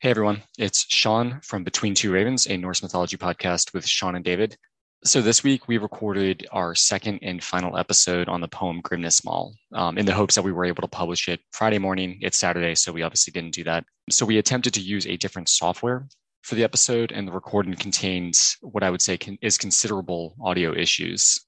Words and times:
Hey 0.00 0.10
everyone, 0.10 0.44
it's 0.56 0.86
Shawn 0.88 1.40
from 1.42 1.64
Between 1.64 1.92
Two 1.92 2.12
Ravens, 2.12 2.46
a 2.46 2.56
Norse 2.56 2.84
mythology 2.84 3.16
podcast 3.16 3.74
with 3.74 3.84
Shawn 3.84 4.14
and 4.14 4.24
David. 4.24 4.56
So 5.02 5.20
this 5.20 5.42
week 5.42 5.66
we 5.66 5.76
recorded 5.76 6.46
our 6.52 6.76
second 6.76 7.18
and 7.20 7.42
final 7.42 7.76
episode 7.76 8.28
on 8.28 8.40
the 8.40 8.46
poem 8.46 8.80
Grímnismál 8.80 9.54
um, 9.74 9.98
in 9.98 10.06
the 10.06 10.14
hopes 10.14 10.36
that 10.36 10.44
we 10.44 10.52
were 10.52 10.66
able 10.66 10.82
to 10.82 10.88
publish 10.88 11.28
it 11.28 11.40
Friday 11.50 11.78
morning. 11.78 12.16
It's 12.20 12.38
Saturday, 12.38 12.76
so 12.76 12.92
we 12.92 13.02
obviously 13.02 13.32
didn't 13.32 13.54
do 13.54 13.64
that. 13.64 13.84
So 14.08 14.24
we 14.24 14.38
attempted 14.38 14.72
to 14.74 14.80
use 14.80 15.04
a 15.04 15.16
different 15.16 15.48
software 15.48 16.06
for 16.42 16.54
the 16.54 16.62
episode, 16.62 17.10
and 17.10 17.26
the 17.26 17.32
recording 17.32 17.74
contains 17.74 18.56
what 18.60 18.84
I 18.84 18.90
would 18.90 19.02
say 19.02 19.16
can, 19.16 19.36
is 19.42 19.58
considerable 19.58 20.36
audio 20.40 20.72
issues. 20.72 21.44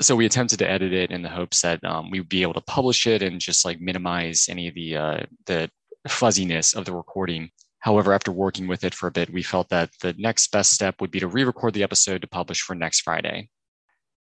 So 0.00 0.16
we 0.16 0.24
attempted 0.24 0.58
to 0.60 0.70
edit 0.70 0.94
it 0.94 1.10
in 1.10 1.20
the 1.20 1.28
hopes 1.28 1.60
that 1.60 1.84
um, 1.84 2.10
we 2.10 2.20
would 2.20 2.30
be 2.30 2.40
able 2.40 2.54
to 2.54 2.62
publish 2.62 3.06
it 3.06 3.22
and 3.22 3.42
just 3.42 3.66
like 3.66 3.78
minimize 3.78 4.46
any 4.48 4.68
of 4.68 4.74
the 4.74 4.96
uh, 4.96 5.20
the 5.44 5.70
fuzziness 6.08 6.72
of 6.72 6.86
the 6.86 6.94
recording 6.94 7.50
However, 7.80 8.12
after 8.12 8.30
working 8.30 8.66
with 8.66 8.84
it 8.84 8.94
for 8.94 9.06
a 9.06 9.10
bit, 9.10 9.32
we 9.32 9.42
felt 9.42 9.70
that 9.70 9.90
the 10.00 10.14
next 10.18 10.52
best 10.52 10.72
step 10.72 11.00
would 11.00 11.10
be 11.10 11.20
to 11.20 11.26
re 11.26 11.44
record 11.44 11.74
the 11.74 11.82
episode 11.82 12.20
to 12.20 12.28
publish 12.28 12.60
for 12.60 12.74
next 12.74 13.00
Friday. 13.00 13.48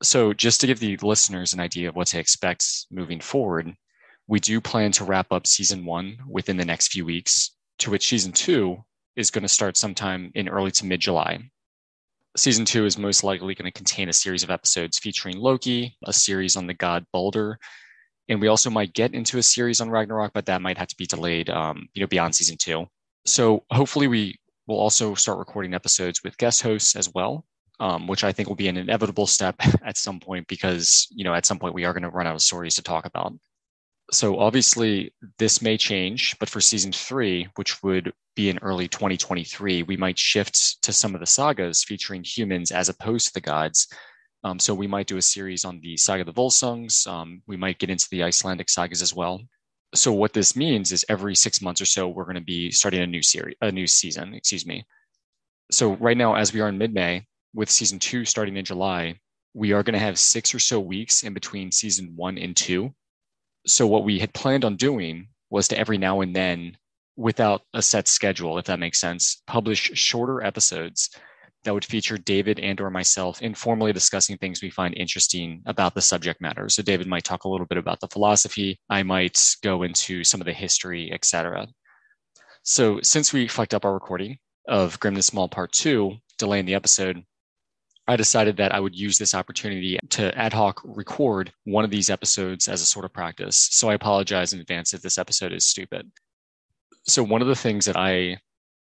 So, 0.02 0.32
just 0.32 0.60
to 0.60 0.66
give 0.66 0.80
the 0.80 0.96
listeners 0.96 1.52
an 1.52 1.60
idea 1.60 1.88
of 1.88 1.94
what 1.94 2.08
to 2.08 2.18
expect 2.18 2.64
moving 2.90 3.20
forward, 3.20 3.74
we 4.26 4.40
do 4.40 4.60
plan 4.60 4.90
to 4.92 5.04
wrap 5.04 5.30
up 5.32 5.46
season 5.46 5.84
one 5.84 6.18
within 6.26 6.56
the 6.56 6.64
next 6.64 6.88
few 6.88 7.04
weeks, 7.04 7.54
to 7.78 7.90
which 7.90 8.08
season 8.08 8.32
two 8.32 8.82
is 9.16 9.30
going 9.30 9.42
to 9.42 9.48
start 9.48 9.76
sometime 9.76 10.32
in 10.34 10.48
early 10.48 10.70
to 10.72 10.86
mid 10.86 11.00
July. 11.00 11.38
Season 12.36 12.64
two 12.64 12.86
is 12.86 12.96
most 12.96 13.22
likely 13.22 13.54
going 13.54 13.70
to 13.70 13.78
contain 13.78 14.08
a 14.08 14.14
series 14.14 14.42
of 14.42 14.50
episodes 14.50 14.98
featuring 14.98 15.36
Loki, 15.36 15.94
a 16.04 16.12
series 16.12 16.56
on 16.56 16.66
the 16.66 16.74
god 16.74 17.04
Balder, 17.12 17.58
and 18.28 18.40
we 18.40 18.48
also 18.48 18.70
might 18.70 18.94
get 18.94 19.12
into 19.12 19.36
a 19.36 19.42
series 19.42 19.82
on 19.82 19.90
Ragnarok, 19.90 20.32
but 20.32 20.46
that 20.46 20.62
might 20.62 20.78
have 20.78 20.88
to 20.88 20.96
be 20.96 21.06
delayed, 21.06 21.50
um, 21.50 21.88
you 21.92 22.00
know, 22.00 22.06
beyond 22.06 22.34
season 22.34 22.56
two. 22.58 22.86
So 23.24 23.64
hopefully 23.70 24.08
we 24.08 24.38
will 24.66 24.78
also 24.78 25.14
start 25.14 25.38
recording 25.38 25.74
episodes 25.74 26.22
with 26.22 26.38
guest 26.38 26.62
hosts 26.62 26.96
as 26.96 27.12
well, 27.14 27.44
um, 27.80 28.06
which 28.06 28.24
I 28.24 28.32
think 28.32 28.48
will 28.48 28.56
be 28.56 28.68
an 28.68 28.76
inevitable 28.76 29.26
step 29.26 29.56
at 29.84 29.96
some 29.96 30.20
point 30.20 30.46
because 30.48 31.06
you 31.10 31.24
know 31.24 31.34
at 31.34 31.46
some 31.46 31.58
point 31.58 31.74
we 31.74 31.84
are 31.84 31.92
going 31.92 32.02
to 32.02 32.10
run 32.10 32.26
out 32.26 32.34
of 32.34 32.42
stories 32.42 32.74
to 32.76 32.82
talk 32.82 33.06
about. 33.06 33.32
So 34.10 34.38
obviously 34.38 35.14
this 35.38 35.62
may 35.62 35.76
change, 35.76 36.36
but 36.38 36.48
for 36.50 36.60
season 36.60 36.92
three, 36.92 37.48
which 37.54 37.82
would 37.82 38.12
be 38.34 38.50
in 38.50 38.58
early 38.58 38.88
2023, 38.88 39.84
we 39.84 39.96
might 39.96 40.18
shift 40.18 40.82
to 40.82 40.92
some 40.92 41.14
of 41.14 41.20
the 41.20 41.26
sagas 41.26 41.84
featuring 41.84 42.24
humans 42.24 42.72
as 42.72 42.88
opposed 42.88 43.28
to 43.28 43.34
the 43.34 43.40
gods. 43.40 43.88
Um, 44.44 44.58
so 44.58 44.74
we 44.74 44.88
might 44.88 45.06
do 45.06 45.18
a 45.18 45.22
series 45.22 45.64
on 45.64 45.80
the 45.80 45.96
saga 45.96 46.22
of 46.22 46.26
the 46.26 46.32
Volsungs. 46.32 47.06
Um, 47.06 47.42
we 47.46 47.56
might 47.56 47.78
get 47.78 47.90
into 47.90 48.08
the 48.10 48.24
Icelandic 48.24 48.68
sagas 48.68 49.00
as 49.00 49.14
well 49.14 49.40
so 49.94 50.12
what 50.12 50.32
this 50.32 50.56
means 50.56 50.92
is 50.92 51.04
every 51.08 51.34
six 51.34 51.60
months 51.60 51.80
or 51.80 51.84
so 51.84 52.08
we're 52.08 52.24
going 52.24 52.34
to 52.34 52.40
be 52.40 52.70
starting 52.70 53.02
a 53.02 53.06
new 53.06 53.22
series 53.22 53.56
a 53.60 53.70
new 53.70 53.86
season 53.86 54.34
excuse 54.34 54.66
me. 54.66 54.84
So 55.70 55.94
right 55.96 56.16
now 56.16 56.34
as 56.34 56.52
we 56.52 56.60
are 56.60 56.68
in 56.68 56.78
mid-may 56.78 57.26
with 57.54 57.70
season 57.70 57.98
two 57.98 58.24
starting 58.24 58.56
in 58.56 58.64
july 58.64 59.18
we 59.54 59.72
are 59.72 59.82
going 59.82 59.94
to 59.94 59.98
have 59.98 60.18
six 60.18 60.54
or 60.54 60.58
so 60.58 60.80
weeks 60.80 61.22
in 61.22 61.34
between 61.34 61.70
season 61.70 62.14
one 62.16 62.38
and 62.38 62.56
two. 62.56 62.94
So 63.66 63.86
what 63.86 64.04
we 64.04 64.18
had 64.18 64.32
planned 64.32 64.64
on 64.64 64.76
doing 64.76 65.28
was 65.50 65.68
to 65.68 65.78
every 65.78 65.98
now 65.98 66.22
and 66.22 66.34
then 66.34 66.76
without 67.16 67.62
a 67.74 67.82
set 67.82 68.08
schedule 68.08 68.56
if 68.58 68.64
that 68.64 68.78
makes 68.78 68.98
sense 68.98 69.42
publish 69.46 69.90
shorter 69.94 70.42
episodes 70.42 71.10
that 71.64 71.74
would 71.74 71.84
feature 71.84 72.18
David 72.18 72.58
and 72.58 72.80
or 72.80 72.90
myself 72.90 73.40
informally 73.40 73.92
discussing 73.92 74.36
things 74.36 74.62
we 74.62 74.70
find 74.70 74.94
interesting 74.94 75.62
about 75.66 75.94
the 75.94 76.00
subject 76.00 76.40
matter. 76.40 76.68
So 76.68 76.82
David 76.82 77.06
might 77.06 77.24
talk 77.24 77.44
a 77.44 77.48
little 77.48 77.66
bit 77.66 77.78
about 77.78 78.00
the 78.00 78.08
philosophy. 78.08 78.80
I 78.90 79.02
might 79.02 79.56
go 79.62 79.82
into 79.82 80.24
some 80.24 80.40
of 80.40 80.44
the 80.44 80.52
history, 80.52 81.12
etc. 81.12 81.66
So 82.62 83.00
since 83.02 83.32
we 83.32 83.48
fucked 83.48 83.74
up 83.74 83.84
our 83.84 83.94
recording 83.94 84.38
of 84.68 84.98
Grímnismál 85.00 85.50
Part 85.50 85.72
2, 85.72 86.16
delaying 86.38 86.66
the 86.66 86.74
episode, 86.74 87.22
I 88.08 88.16
decided 88.16 88.56
that 88.56 88.74
I 88.74 88.80
would 88.80 88.96
use 88.96 89.16
this 89.16 89.34
opportunity 89.34 89.98
to 90.10 90.36
ad 90.36 90.52
hoc 90.52 90.80
record 90.84 91.52
one 91.64 91.84
of 91.84 91.90
these 91.90 92.10
episodes 92.10 92.68
as 92.68 92.82
a 92.82 92.86
sort 92.86 93.04
of 93.04 93.12
practice. 93.12 93.68
So 93.70 93.88
I 93.88 93.94
apologize 93.94 94.52
in 94.52 94.60
advance 94.60 94.92
if 94.92 95.02
this 95.02 95.18
episode 95.18 95.52
is 95.52 95.64
stupid. 95.64 96.10
So 97.06 97.22
one 97.22 97.42
of 97.42 97.48
the 97.48 97.54
things 97.54 97.84
that 97.84 97.96
I 97.96 98.38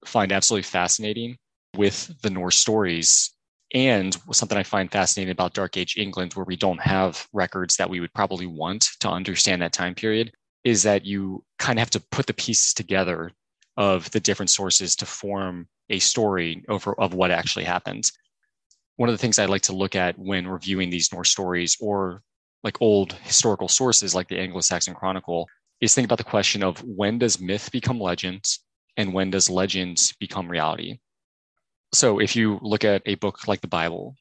find 0.06 0.32
absolutely 0.32 0.64
fascinating 0.64 1.38
with 1.76 2.12
the 2.22 2.30
Norse 2.30 2.58
stories. 2.58 3.34
And 3.74 4.18
something 4.32 4.58
I 4.58 4.64
find 4.64 4.92
fascinating 4.92 5.32
about 5.32 5.54
Dark 5.54 5.78
Age 5.78 5.96
England, 5.98 6.34
where 6.34 6.46
we 6.46 6.56
don't 6.56 6.82
have 6.82 7.28
records 7.34 7.76
that 7.78 7.90
we 7.90 8.00
would 8.00 8.14
probably 8.14 8.48
want 8.48 8.90
to 9.00 9.10
understand 9.10 9.62
that 9.62 9.74
time 9.74 9.94
period, 9.94 10.32
is 10.64 10.84
that 10.84 11.06
you 11.06 11.44
kind 11.60 11.78
of 11.78 11.82
have 11.82 11.90
to 11.92 12.00
put 12.12 12.26
the 12.26 12.34
pieces 12.34 12.74
together 12.74 13.32
of 13.78 14.10
the 14.12 14.20
different 14.20 14.50
sources 14.50 14.96
to 14.96 15.06
form 15.06 15.68
a 15.90 16.00
story 16.00 16.64
over 16.68 17.00
of 17.00 17.14
what 17.14 17.32
actually 17.32 17.64
happened. 17.64 18.12
One 18.98 19.08
of 19.08 19.14
the 19.14 19.20
things 19.20 19.40
I 19.40 19.46
like 19.46 19.62
to 19.64 19.74
look 19.74 19.96
at 19.96 20.18
when 20.20 20.48
reviewing 20.48 20.90
these 20.90 21.14
Norse 21.14 21.32
stories 21.32 21.78
or 21.80 22.22
like 22.64 22.82
old 22.82 23.14
historical 23.14 23.70
sources 23.70 24.14
like 24.14 24.28
the 24.28 24.40
Anglo-Saxon 24.40 24.96
Chronicle 24.96 25.48
is 25.80 25.96
think 25.96 26.06
about 26.06 26.18
the 26.18 26.26
question 26.26 26.64
of 26.64 26.80
when 26.84 27.20
does 27.20 27.40
myth 27.40 27.72
become 27.72 28.02
legend 28.02 28.44
and 28.98 29.14
when 29.14 29.30
does 29.30 29.50
legend 29.50 30.12
become 30.20 30.50
reality? 30.50 31.00
So 31.94 32.20
if 32.20 32.36
you 32.36 32.60
look 32.62 32.84
at 32.84 33.02
a 33.06 33.16
book 33.16 33.48
like 33.48 33.62
the 33.62 33.68
Bible, 33.68 34.16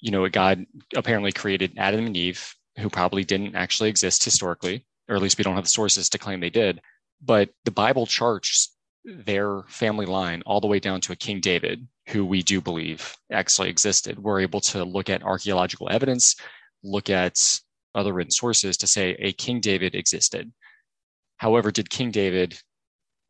you 0.00 0.10
know, 0.10 0.28
God 0.28 0.66
apparently 0.96 1.32
created 1.32 1.74
Adam 1.76 2.06
and 2.06 2.16
Eve, 2.16 2.54
who 2.78 2.90
probably 2.90 3.24
didn't 3.24 3.54
actually 3.54 3.88
exist 3.88 4.24
historically, 4.24 4.86
or 5.08 5.16
at 5.16 5.22
least 5.22 5.38
we 5.38 5.44
don't 5.44 5.54
have 5.54 5.64
the 5.64 5.70
sources 5.70 6.08
to 6.10 6.18
claim 6.18 6.40
they 6.40 6.50
did. 6.50 6.80
But 7.22 7.50
the 7.64 7.70
Bible 7.70 8.06
charts 8.06 8.76
their 9.04 9.62
family 9.68 10.06
line 10.06 10.42
all 10.46 10.60
the 10.60 10.66
way 10.66 10.80
down 10.80 11.00
to 11.02 11.12
a 11.12 11.16
King 11.16 11.40
David, 11.40 11.86
who 12.08 12.24
we 12.24 12.42
do 12.42 12.60
believe 12.60 13.16
actually 13.30 13.68
existed. 13.68 14.18
We're 14.18 14.40
able 14.40 14.60
to 14.62 14.84
look 14.84 15.08
at 15.10 15.22
archaeological 15.22 15.90
evidence, 15.90 16.36
look 16.82 17.10
at 17.10 17.38
other 17.94 18.12
written 18.12 18.30
sources 18.30 18.76
to 18.78 18.86
say 18.86 19.10
a 19.18 19.32
King 19.32 19.60
David 19.60 19.94
existed. 19.94 20.52
However, 21.36 21.70
did 21.70 21.90
King 21.90 22.10
David 22.10 22.58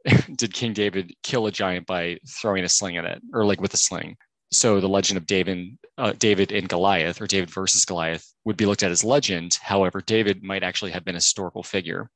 did 0.37 0.53
King 0.53 0.73
David 0.73 1.15
kill 1.23 1.47
a 1.47 1.53
giant 1.53 1.87
by 1.87 2.19
throwing 2.29 2.65
a 2.65 2.69
sling 2.69 2.97
at 2.97 3.05
it, 3.05 3.23
or 3.33 3.45
like 3.45 3.61
with 3.61 3.75
a 3.75 3.79
sling? 3.79 4.17
So 4.53 4.81
the 4.81 4.89
legend 4.89 5.17
of 5.17 5.27
David, 5.27 5.79
uh, 5.99 6.13
David 6.19 6.53
and 6.53 6.69
Goliath, 6.69 7.21
or 7.21 7.27
David 7.27 7.51
versus 7.51 7.85
Goliath, 7.85 8.33
would 8.45 8.57
be 8.57 8.67
looked 8.67 8.83
at 8.83 8.91
as 8.91 9.03
legend. 9.03 9.59
However, 9.63 10.01
David 10.01 10.43
might 10.43 10.63
actually 10.63 10.93
have 10.93 11.05
been 11.05 11.15
a 11.15 11.19
historical 11.19 11.63
figure. 11.63 12.11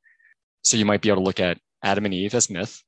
So 0.63 0.77
you 0.77 0.85
might 0.85 1.01
be 1.01 1.09
able 1.09 1.23
to 1.23 1.27
look 1.27 1.41
at 1.41 1.59
Adam 1.83 2.05
and 2.05 2.15
Eve 2.15 2.35
as 2.35 2.51
myth. 2.51 2.83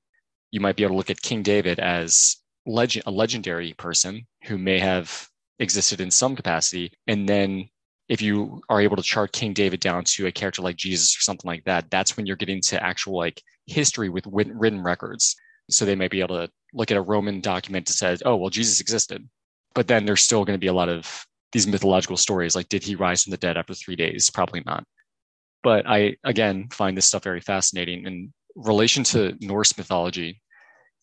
You 0.51 0.61
might 0.61 0.77
be 0.77 0.83
able 0.83 0.95
to 0.95 0.99
look 0.99 1.11
at 1.11 1.23
King 1.23 1.43
David 1.43 1.81
as 1.81 2.37
legend, 2.67 3.05
a 3.07 3.11
legendary 3.11 3.73
person 3.73 4.27
who 4.45 4.59
may 4.59 4.79
have 4.79 5.29
existed 5.59 6.01
in 6.01 6.11
some 6.11 6.37
capacity, 6.37 6.93
and 7.07 7.29
then 7.29 7.69
if 8.11 8.21
you 8.21 8.61
are 8.69 8.81
able 8.81 8.97
to 8.97 9.05
chart 9.05 9.33
King 9.33 9.53
David 9.53 9.79
down 9.79 10.03
to 10.03 10.27
a 10.27 10.33
character 10.33 10.63
like 10.63 10.75
Jesus 10.75 11.17
or 11.17 11.21
something 11.21 11.49
like 11.49 11.63
that, 11.65 11.89
that's 11.93 12.17
when 12.17 12.27
you're 12.27 12.35
getting 12.35 12.61
to 12.63 12.83
actual 12.83 13.17
like 13.17 13.41
history 13.67 14.09
with 14.09 14.27
written 14.27 14.83
records. 14.83 15.37
So 15.71 15.85
they 15.85 15.95
might 15.95 16.11
be 16.11 16.21
able 16.21 16.37
to 16.39 16.51
look 16.75 16.91
at 16.91 16.97
a 16.97 17.03
Roman 17.03 17.41
document 17.41 17.87
that 17.87 17.93
says, 17.93 18.21
oh, 18.27 18.35
well, 18.35 18.51
Jesus 18.51 18.81
existed. 18.81 19.29
But 19.77 19.87
then 19.87 20.05
there's 20.05 20.25
still 20.25 20.45
going 20.45 20.57
to 20.57 20.61
be 20.61 20.67
a 20.67 20.73
lot 20.73 20.89
of 20.89 21.25
these 21.53 21.69
mythological 21.69 22.17
stories 22.17 22.57
like, 22.57 22.69
did 22.69 22.83
he 22.83 22.97
rise 22.97 23.23
from 23.23 23.31
the 23.31 23.37
dead 23.37 23.57
after 23.57 23.75
three 23.75 23.95
days? 23.95 24.29
Probably 24.29 24.65
not. 24.67 24.83
But 25.63 25.87
I, 25.89 26.17
again, 26.25 26.67
find 26.73 26.97
this 26.97 27.07
stuff 27.07 27.23
very 27.23 27.41
fascinating. 27.41 28.07
In 28.07 28.33
relation 28.57 29.05
to 29.05 29.37
Norse 29.41 29.79
mythology, 29.79 30.43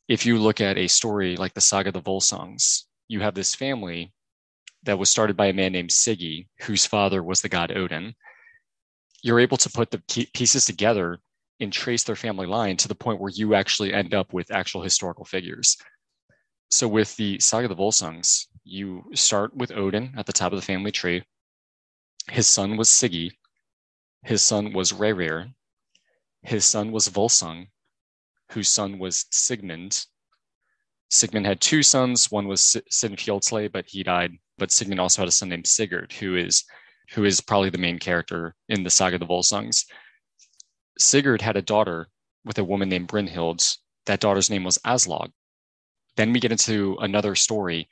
if 0.09 0.25
you 0.25 0.39
look 0.39 0.59
at 0.59 0.77
a 0.77 0.87
story 0.87 1.37
like 1.37 1.53
the 1.53 1.61
saga 1.61 1.87
of 1.87 1.93
the 1.93 2.01
Volsungs, 2.01 2.83
you 3.07 3.21
have 3.21 3.33
this 3.33 3.55
family 3.55 4.11
that 4.87 4.97
was 4.97 5.09
started 5.09 5.35
by 5.35 5.47
a 5.47 5.53
man 5.53 5.73
named 5.73 5.89
Sigi, 5.89 6.47
whose 6.61 6.85
father 6.85 7.21
was 7.21 7.41
the 7.41 7.49
god 7.49 7.75
Odin. 7.75 8.15
You're 9.21 9.41
able 9.41 9.57
to 9.57 9.69
put 9.69 9.91
the 9.91 9.99
pieces 10.33 10.65
together 10.65 11.19
and 11.59 11.73
trace 11.73 12.03
their 12.03 12.15
family 12.15 12.47
line 12.47 12.77
to 12.77 12.87
the 12.87 12.95
point 12.95 13.19
where 13.19 13.31
you 13.33 13.53
actually 13.53 13.93
end 13.93 14.13
up 14.13 14.31
with 14.31 14.49
actual 14.49 14.81
historical 14.81 15.25
figures. 15.25 15.75
So 16.71 16.87
with 16.87 17.15
the 17.17 17.39
Saga 17.39 17.65
of 17.65 17.69
the 17.69 17.83
Volsungs, 17.83 18.45
you 18.63 19.03
start 19.13 19.55
with 19.55 19.71
Odin 19.71 20.13
at 20.17 20.25
the 20.25 20.33
top 20.33 20.53
of 20.53 20.57
the 20.57 20.65
family 20.65 20.91
tree. 20.91 21.23
His 22.29 22.47
son 22.47 22.77
was 22.77 22.89
Sigi. 22.89 23.31
His 24.23 24.41
son 24.41 24.71
was 24.71 24.93
Rerir. 24.93 25.53
His 26.43 26.65
son 26.65 26.91
was 26.91 27.09
Volsung, 27.09 27.67
whose 28.51 28.69
son 28.69 28.99
was 28.99 29.25
Sigmund. 29.31 30.05
Sigmund 31.09 31.45
had 31.45 31.61
two 31.61 31.83
sons. 31.83 32.31
One 32.31 32.47
was 32.47 32.77
Sinfjotli, 32.91 33.71
but 33.71 33.85
he 33.87 34.03
died 34.03 34.37
but 34.57 34.71
Sigmund 34.71 34.99
also 34.99 35.21
had 35.21 35.29
a 35.29 35.31
son 35.31 35.49
named 35.49 35.67
Sigurd, 35.67 36.13
who 36.13 36.35
is 36.35 36.63
who 37.11 37.23
is 37.23 37.39
probably 37.39 37.69
the 37.69 37.77
main 37.77 37.99
character 37.99 38.55
in 38.67 38.83
the 38.83 38.89
saga 38.89 39.15
of 39.15 39.21
the 39.21 39.25
Volsungs. 39.25 39.85
Sigurd 40.99 41.41
had 41.41 41.55
a 41.55 41.61
daughter 41.61 42.09
with 42.43 42.57
a 42.57 42.63
woman 42.63 42.89
named 42.89 43.07
Brynhild. 43.07 43.77
That 44.07 44.19
daughter's 44.19 44.49
name 44.49 44.63
was 44.63 44.77
Aslog. 44.79 45.31
Then 46.17 46.33
we 46.33 46.39
get 46.39 46.51
into 46.51 46.97
another 46.99 47.35
story 47.35 47.87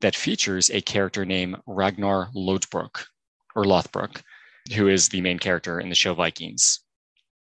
that 0.00 0.16
features 0.16 0.68
a 0.70 0.82
character 0.82 1.24
named 1.24 1.56
Ragnar 1.66 2.30
Lodbrok 2.34 3.06
or 3.54 3.64
Lothbrok, 3.64 4.22
who 4.74 4.88
is 4.88 5.08
the 5.08 5.20
main 5.20 5.38
character 5.38 5.80
in 5.80 5.88
the 5.88 5.94
show 5.94 6.12
Vikings. 6.12 6.80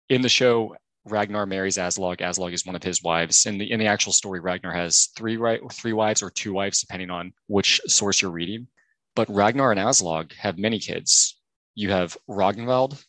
In 0.08 0.22
the 0.22 0.28
show, 0.28 0.74
Ragnar 1.08 1.46
marries 1.46 1.76
Aslog. 1.76 2.18
Aslog 2.18 2.52
is 2.52 2.66
one 2.66 2.74
of 2.74 2.82
his 2.82 3.02
wives. 3.02 3.46
In 3.46 3.58
the 3.58 3.70
in 3.70 3.78
the 3.78 3.86
actual 3.86 4.12
story, 4.12 4.40
Ragnar 4.40 4.72
has 4.72 5.10
three 5.16 5.36
right 5.36 5.60
three 5.72 5.92
wives 5.92 6.22
or 6.22 6.30
two 6.30 6.52
wives, 6.52 6.80
depending 6.80 7.10
on 7.10 7.32
which 7.46 7.80
source 7.86 8.20
you're 8.20 8.30
reading. 8.30 8.66
But 9.14 9.30
Ragnar 9.30 9.70
and 9.70 9.80
Aslog 9.80 10.32
have 10.34 10.58
many 10.58 10.78
kids. 10.80 11.40
You 11.74 11.90
have 11.90 12.16
Ragnvald, 12.28 13.02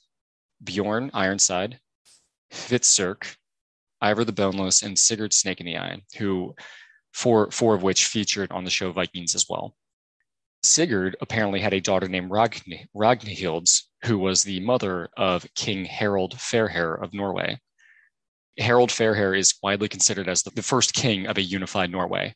Bjorn 0.63 1.09
Ironside, 1.13 1.79
Hvitserk, 2.51 3.35
Ivar 4.03 4.23
the 4.23 4.31
Boneless, 4.31 4.83
and 4.83 4.97
Sigurd 4.97 5.33
Snake 5.33 5.59
in 5.59 5.65
the 5.65 5.77
Eye, 5.77 6.01
who 6.17 6.55
four 7.13 7.49
four 7.49 7.73
of 7.73 7.81
which 7.81 8.05
featured 8.05 8.51
on 8.51 8.63
the 8.63 8.69
show 8.69 8.91
Vikings 8.91 9.33
as 9.33 9.47
well. 9.49 9.75
Sigurd 10.61 11.15
apparently 11.21 11.61
had 11.61 11.73
a 11.73 11.81
daughter 11.81 12.07
named 12.07 12.29
Ragn- 12.29 12.87
Ragnhild, 12.95 13.69
who 14.03 14.19
was 14.19 14.43
the 14.43 14.59
mother 14.59 15.09
of 15.17 15.47
King 15.55 15.85
Harald 15.85 16.35
Fairhair 16.35 16.93
of 16.93 17.13
Norway. 17.13 17.59
Harald 18.57 18.89
Fairhair 18.89 19.37
is 19.37 19.55
widely 19.61 19.87
considered 19.87 20.27
as 20.27 20.43
the, 20.43 20.51
the 20.51 20.63
first 20.63 20.93
king 20.93 21.27
of 21.27 21.37
a 21.37 21.41
unified 21.41 21.91
Norway. 21.91 22.35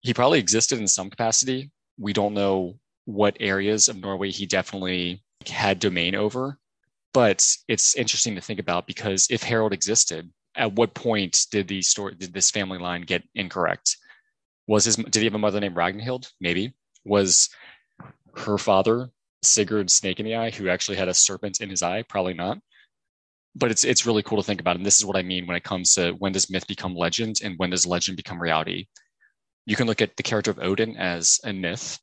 He 0.00 0.14
probably 0.14 0.38
existed 0.38 0.78
in 0.78 0.88
some 0.88 1.10
capacity. 1.10 1.70
We 1.98 2.12
don't 2.12 2.34
know 2.34 2.78
what 3.04 3.36
areas 3.40 3.88
of 3.88 3.96
Norway 3.96 4.30
he 4.30 4.46
definitely 4.46 5.22
had 5.46 5.78
domain 5.78 6.14
over, 6.14 6.58
but 7.12 7.46
it's 7.68 7.94
interesting 7.94 8.34
to 8.34 8.40
think 8.40 8.60
about 8.60 8.86
because 8.86 9.26
if 9.30 9.42
Harold 9.42 9.72
existed, 9.72 10.30
at 10.56 10.72
what 10.72 10.94
point 10.94 11.46
did 11.50 11.68
the 11.68 11.82
story 11.82 12.14
did 12.14 12.32
this 12.32 12.50
family 12.50 12.78
line 12.78 13.02
get 13.02 13.22
incorrect? 13.34 13.96
Was 14.66 14.84
his 14.84 14.96
did 14.96 15.16
he 15.16 15.24
have 15.24 15.34
a 15.34 15.38
mother 15.38 15.60
named 15.60 15.76
Ragnhild? 15.76 16.30
Maybe. 16.40 16.74
Was 17.04 17.48
her 18.36 18.58
father 18.58 19.10
Sigurd 19.42 19.90
Snake 19.90 20.20
in 20.20 20.26
the 20.26 20.36
Eye, 20.36 20.50
who 20.50 20.68
actually 20.68 20.96
had 20.96 21.08
a 21.08 21.14
serpent 21.14 21.60
in 21.60 21.70
his 21.70 21.82
eye? 21.82 22.02
Probably 22.02 22.34
not 22.34 22.58
but 23.54 23.70
it's 23.70 23.84
it's 23.84 24.06
really 24.06 24.22
cool 24.22 24.38
to 24.38 24.44
think 24.44 24.60
about 24.60 24.76
and 24.76 24.86
this 24.86 24.98
is 24.98 25.04
what 25.04 25.16
i 25.16 25.22
mean 25.22 25.46
when 25.46 25.56
it 25.56 25.64
comes 25.64 25.94
to 25.94 26.12
when 26.12 26.32
does 26.32 26.50
myth 26.50 26.66
become 26.66 26.94
legend 26.94 27.40
and 27.42 27.58
when 27.58 27.70
does 27.70 27.86
legend 27.86 28.16
become 28.16 28.40
reality. 28.40 28.86
You 29.66 29.76
can 29.76 29.86
look 29.86 30.00
at 30.00 30.16
the 30.16 30.22
character 30.22 30.50
of 30.50 30.58
odin 30.58 30.96
as 30.96 31.40
a 31.44 31.52
myth 31.52 31.98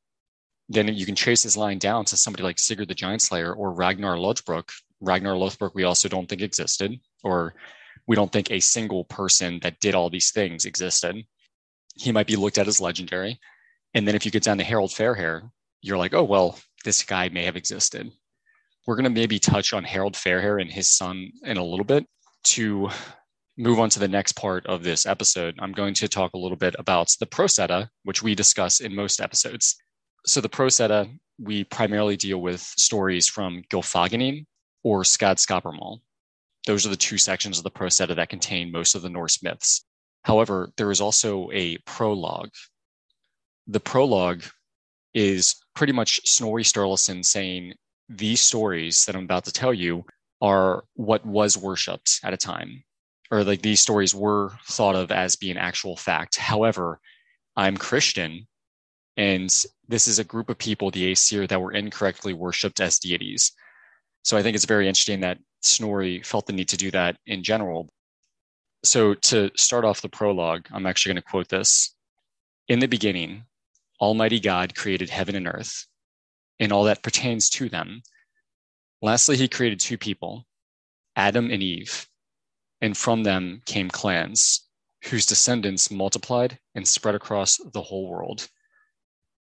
then 0.70 0.88
you 0.94 1.06
can 1.06 1.16
trace 1.16 1.44
his 1.44 1.56
line 1.56 1.80
down 1.80 2.04
to 2.06 2.18
somebody 2.18 2.44
like 2.44 2.60
sigurd 2.60 2.90
the 2.90 2.94
giant 2.94 3.22
slayer 3.22 3.54
or 3.54 3.72
ragnar 3.72 4.18
lothbrok. 4.18 4.70
Ragnar 5.00 5.36
lothbrok 5.36 5.72
we 5.74 5.84
also 5.84 6.10
don't 6.10 6.28
think 6.28 6.42
existed 6.42 7.00
or 7.24 7.54
we 8.08 8.16
don't 8.16 8.32
think 8.32 8.52
a 8.52 8.60
single 8.60 9.06
person 9.06 9.60
that 9.62 9.80
did 9.80 9.96
all 9.96 10.10
these 10.10 10.32
things 10.32 10.66
existed. 10.66 11.16
He 11.96 12.12
might 12.12 12.28
be 12.28 12.36
looked 12.36 12.58
at 12.58 12.68
as 12.68 12.82
legendary 12.82 13.40
and 13.94 14.08
then 14.08 14.16
if 14.16 14.26
you 14.26 14.32
get 14.32 14.44
down 14.44 14.58
to 14.58 14.64
harold 14.64 14.92
fairhair 14.92 15.50
you're 15.82 15.98
like 15.98 16.14
oh 16.14 16.24
well 16.24 16.60
this 16.84 17.04
guy 17.04 17.30
may 17.30 17.44
have 17.44 17.56
existed 17.56 18.12
we're 18.88 18.96
going 18.96 19.04
to 19.04 19.10
maybe 19.10 19.38
touch 19.38 19.74
on 19.74 19.84
Harold 19.84 20.14
Fairhair 20.14 20.60
and 20.62 20.72
his 20.72 20.90
son 20.90 21.30
in 21.44 21.58
a 21.58 21.64
little 21.64 21.86
bit. 21.86 22.08
To 22.46 22.90
move 23.58 23.80
on 23.80 23.90
to 23.90 24.00
the 24.00 24.08
next 24.08 24.32
part 24.34 24.66
of 24.66 24.82
this 24.82 25.06
episode, 25.06 25.56
I'm 25.60 25.74
going 25.74 25.94
to 25.96 26.08
talk 26.08 26.34
a 26.34 26.38
little 26.38 26.58
bit 26.58 26.74
about 26.80 27.10
the 27.20 27.26
Prose 27.26 27.60
Edda, 27.60 27.90
which 28.04 28.24
we 28.24 28.34
discuss 28.34 28.80
in 28.80 28.96
most 28.96 29.20
episodes. 29.20 29.76
So, 30.26 30.40
the 30.40 30.48
Prose 30.48 30.80
Edda, 30.80 31.08
we 31.38 31.66
primarily 31.66 32.16
deal 32.16 32.40
with 32.40 32.62
stories 32.62 33.28
from 33.28 33.64
Gylfaginning 33.70 34.46
or 34.84 35.04
Skáldskaparmál. 35.04 36.00
Those 36.66 36.86
are 36.86 36.90
the 36.90 36.96
two 36.96 37.18
sections 37.18 37.58
of 37.58 37.66
the 37.66 37.72
Prose 37.72 38.00
Edda 38.00 38.16
that 38.16 38.30
contain 38.30 38.72
most 38.72 38.96
of 38.96 39.02
the 39.02 39.10
Norse 39.10 39.44
myths. 39.44 39.86
However, 40.24 40.70
there 40.78 40.92
is 40.92 41.02
also 41.02 41.50
a 41.52 41.78
prologue. 41.86 42.52
The 43.68 43.80
prologue 43.82 44.44
is 45.14 45.56
pretty 45.76 45.94
much 45.94 46.22
Snorri 46.26 46.64
Sturluson 46.64 47.26
saying 47.26 47.74
these 48.10 48.42
stories 48.42 49.06
that 49.06 49.16
I'm 49.16 49.24
about 49.24 49.46
to 49.46 49.52
tell 49.52 49.74
you 49.74 50.06
are 50.42 50.84
what 50.94 51.26
was 51.26 51.58
worshipped 51.58 52.20
at 52.24 52.34
a 52.34 52.38
time, 52.38 52.84
or 53.32 53.44
like 53.44 53.62
these 53.62 53.80
stories 53.80 54.14
were 54.16 54.52
thought 54.66 54.96
of 54.96 55.12
as 55.12 55.36
being 55.36 55.58
actual 55.58 55.98
fact. 55.98 56.38
However, 56.38 57.00
I'm 57.56 57.78
Christian, 57.78 58.48
and 59.18 59.50
this 59.88 60.08
is 60.08 60.20
a 60.20 60.24
group 60.24 60.50
of 60.50 60.58
people, 60.58 60.92
the 60.92 61.12
Aesir, 61.12 61.48
that 61.48 61.62
were 61.62 61.72
incorrectly 61.72 62.34
worshipped 62.34 62.80
as 62.80 63.00
deities. 63.00 63.52
So 64.24 64.38
I 64.38 64.44
think 64.44 64.56
it's 64.56 64.66
very 64.66 64.88
interesting 64.88 65.22
that 65.22 65.40
Snorri 65.62 66.22
felt 66.22 66.46
the 66.46 66.54
need 66.54 66.70
to 66.70 66.78
do 66.78 66.92
that 66.92 67.18
in 67.26 67.44
general. 67.44 67.90
So 68.84 69.16
to 69.16 69.50
start 69.58 69.86
off 69.86 70.02
the 70.02 70.10
prologue, 70.10 70.68
I'm 70.72 70.86
actually 70.86 71.14
going 71.14 71.24
to 71.24 71.30
quote 71.30 71.50
this. 71.50 71.96
In 72.68 72.80
the 72.80 72.88
beginning, 72.88 73.44
Almighty 74.00 74.40
God 74.40 74.76
created 74.76 75.10
heaven 75.10 75.36
and 75.36 75.48
earth 75.48 75.88
and 76.60 76.72
all 76.72 76.86
that 76.86 77.04
pertains 77.04 77.50
to 77.52 77.70
them. 77.70 78.02
Lastly, 79.02 79.38
he 79.38 79.48
created 79.48 79.80
two 79.80 79.98
people, 79.98 80.46
Adam 81.16 81.52
and 81.52 81.62
Eve, 81.62 82.08
and 82.82 82.98
from 82.98 83.24
them 83.24 83.62
came 83.66 83.90
clans, 83.90 84.68
whose 85.06 85.26
descendants 85.26 85.92
multiplied 85.92 86.60
and 86.76 86.88
spread 86.88 87.16
across 87.16 87.58
the 87.74 87.82
whole 87.82 88.10
world. 88.10 88.48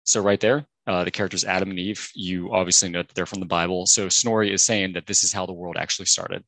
So, 0.04 0.20
right 0.20 0.40
there, 0.40 0.66
uh, 0.86 1.04
the 1.04 1.10
characters 1.10 1.44
Adam 1.44 1.70
and 1.70 1.78
Eve, 1.78 2.10
you 2.14 2.52
obviously 2.52 2.88
know 2.88 3.02
that 3.02 3.14
they're 3.14 3.26
from 3.26 3.40
the 3.40 3.46
Bible. 3.46 3.86
So, 3.86 4.08
Snorri 4.08 4.52
is 4.52 4.64
saying 4.64 4.94
that 4.94 5.06
this 5.06 5.22
is 5.22 5.32
how 5.32 5.46
the 5.46 5.52
world 5.52 5.76
actually 5.78 6.06
started. 6.06 6.44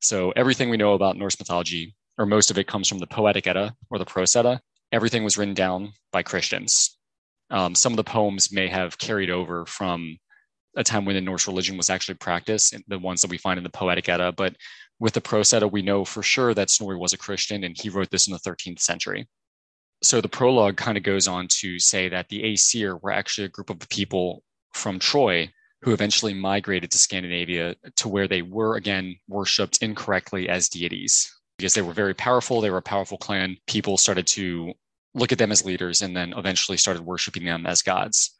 So, 0.00 0.32
everything 0.32 0.68
we 0.68 0.76
know 0.76 0.94
about 0.94 1.16
Norse 1.16 1.38
mythology, 1.38 1.94
or 2.18 2.26
most 2.26 2.50
of 2.50 2.58
it, 2.58 2.66
comes 2.66 2.88
from 2.88 2.98
the 2.98 3.06
Poetic 3.06 3.46
Edda 3.46 3.74
or 3.90 3.98
the 3.98 4.04
Prose 4.04 4.34
Edda. 4.34 4.60
Everything 4.90 5.24
was 5.24 5.38
written 5.38 5.54
down 5.54 5.92
by 6.10 6.22
Christians. 6.22 6.98
Um, 7.52 7.74
some 7.74 7.92
of 7.92 7.98
the 7.98 8.04
poems 8.04 8.50
may 8.50 8.66
have 8.68 8.98
carried 8.98 9.30
over 9.30 9.66
from 9.66 10.18
a 10.76 10.82
time 10.82 11.04
when 11.04 11.14
the 11.14 11.20
Norse 11.20 11.46
religion 11.46 11.76
was 11.76 11.90
actually 11.90 12.14
practiced, 12.14 12.74
the 12.88 12.98
ones 12.98 13.20
that 13.20 13.30
we 13.30 13.36
find 13.36 13.58
in 13.58 13.64
the 13.64 13.70
Poetic 13.70 14.08
Edda. 14.08 14.32
But 14.32 14.56
with 14.98 15.12
the 15.12 15.20
Prose 15.20 15.52
Edda, 15.52 15.68
we 15.68 15.82
know 15.82 16.04
for 16.04 16.22
sure 16.22 16.54
that 16.54 16.70
Snorri 16.70 16.96
was 16.96 17.12
a 17.12 17.18
Christian 17.18 17.64
and 17.64 17.76
he 17.78 17.90
wrote 17.90 18.10
this 18.10 18.26
in 18.26 18.32
the 18.32 18.38
13th 18.38 18.80
century. 18.80 19.28
So 20.02 20.20
the 20.20 20.28
prologue 20.28 20.76
kind 20.76 20.96
of 20.96 21.04
goes 21.04 21.28
on 21.28 21.46
to 21.60 21.78
say 21.78 22.08
that 22.08 22.28
the 22.28 22.42
Aesir 22.42 22.96
were 22.96 23.12
actually 23.12 23.44
a 23.44 23.50
group 23.50 23.70
of 23.70 23.88
people 23.88 24.42
from 24.72 24.98
Troy 24.98 25.50
who 25.82 25.92
eventually 25.92 26.32
migrated 26.32 26.90
to 26.92 26.98
Scandinavia 26.98 27.74
to 27.96 28.08
where 28.08 28.26
they 28.26 28.42
were 28.42 28.76
again 28.76 29.16
worshipped 29.28 29.82
incorrectly 29.82 30.48
as 30.48 30.68
deities 30.68 31.30
because 31.58 31.74
they 31.74 31.82
were 31.82 31.92
very 31.92 32.14
powerful. 32.14 32.60
They 32.60 32.70
were 32.70 32.78
a 32.78 32.82
powerful 32.82 33.18
clan. 33.18 33.56
People 33.66 33.98
started 33.98 34.26
to 34.28 34.72
look 35.14 35.32
at 35.32 35.38
them 35.38 35.52
as 35.52 35.64
leaders 35.64 36.02
and 36.02 36.16
then 36.16 36.32
eventually 36.36 36.78
started 36.78 37.04
worshiping 37.04 37.44
them 37.44 37.66
as 37.66 37.82
gods. 37.82 38.34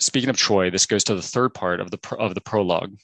Speaking 0.00 0.30
of 0.30 0.36
Troy, 0.36 0.70
this 0.70 0.86
goes 0.86 1.04
to 1.04 1.14
the 1.14 1.22
third 1.22 1.54
part 1.54 1.80
of 1.80 1.90
the 1.90 2.16
of 2.18 2.34
the 2.34 2.40
prologue. 2.40 2.96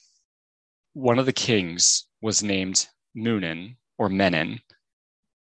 One 0.93 1.19
of 1.19 1.25
the 1.25 1.33
kings 1.33 2.05
was 2.21 2.43
named 2.43 2.87
Munin 3.15 3.77
or 3.97 4.09
Menin. 4.09 4.59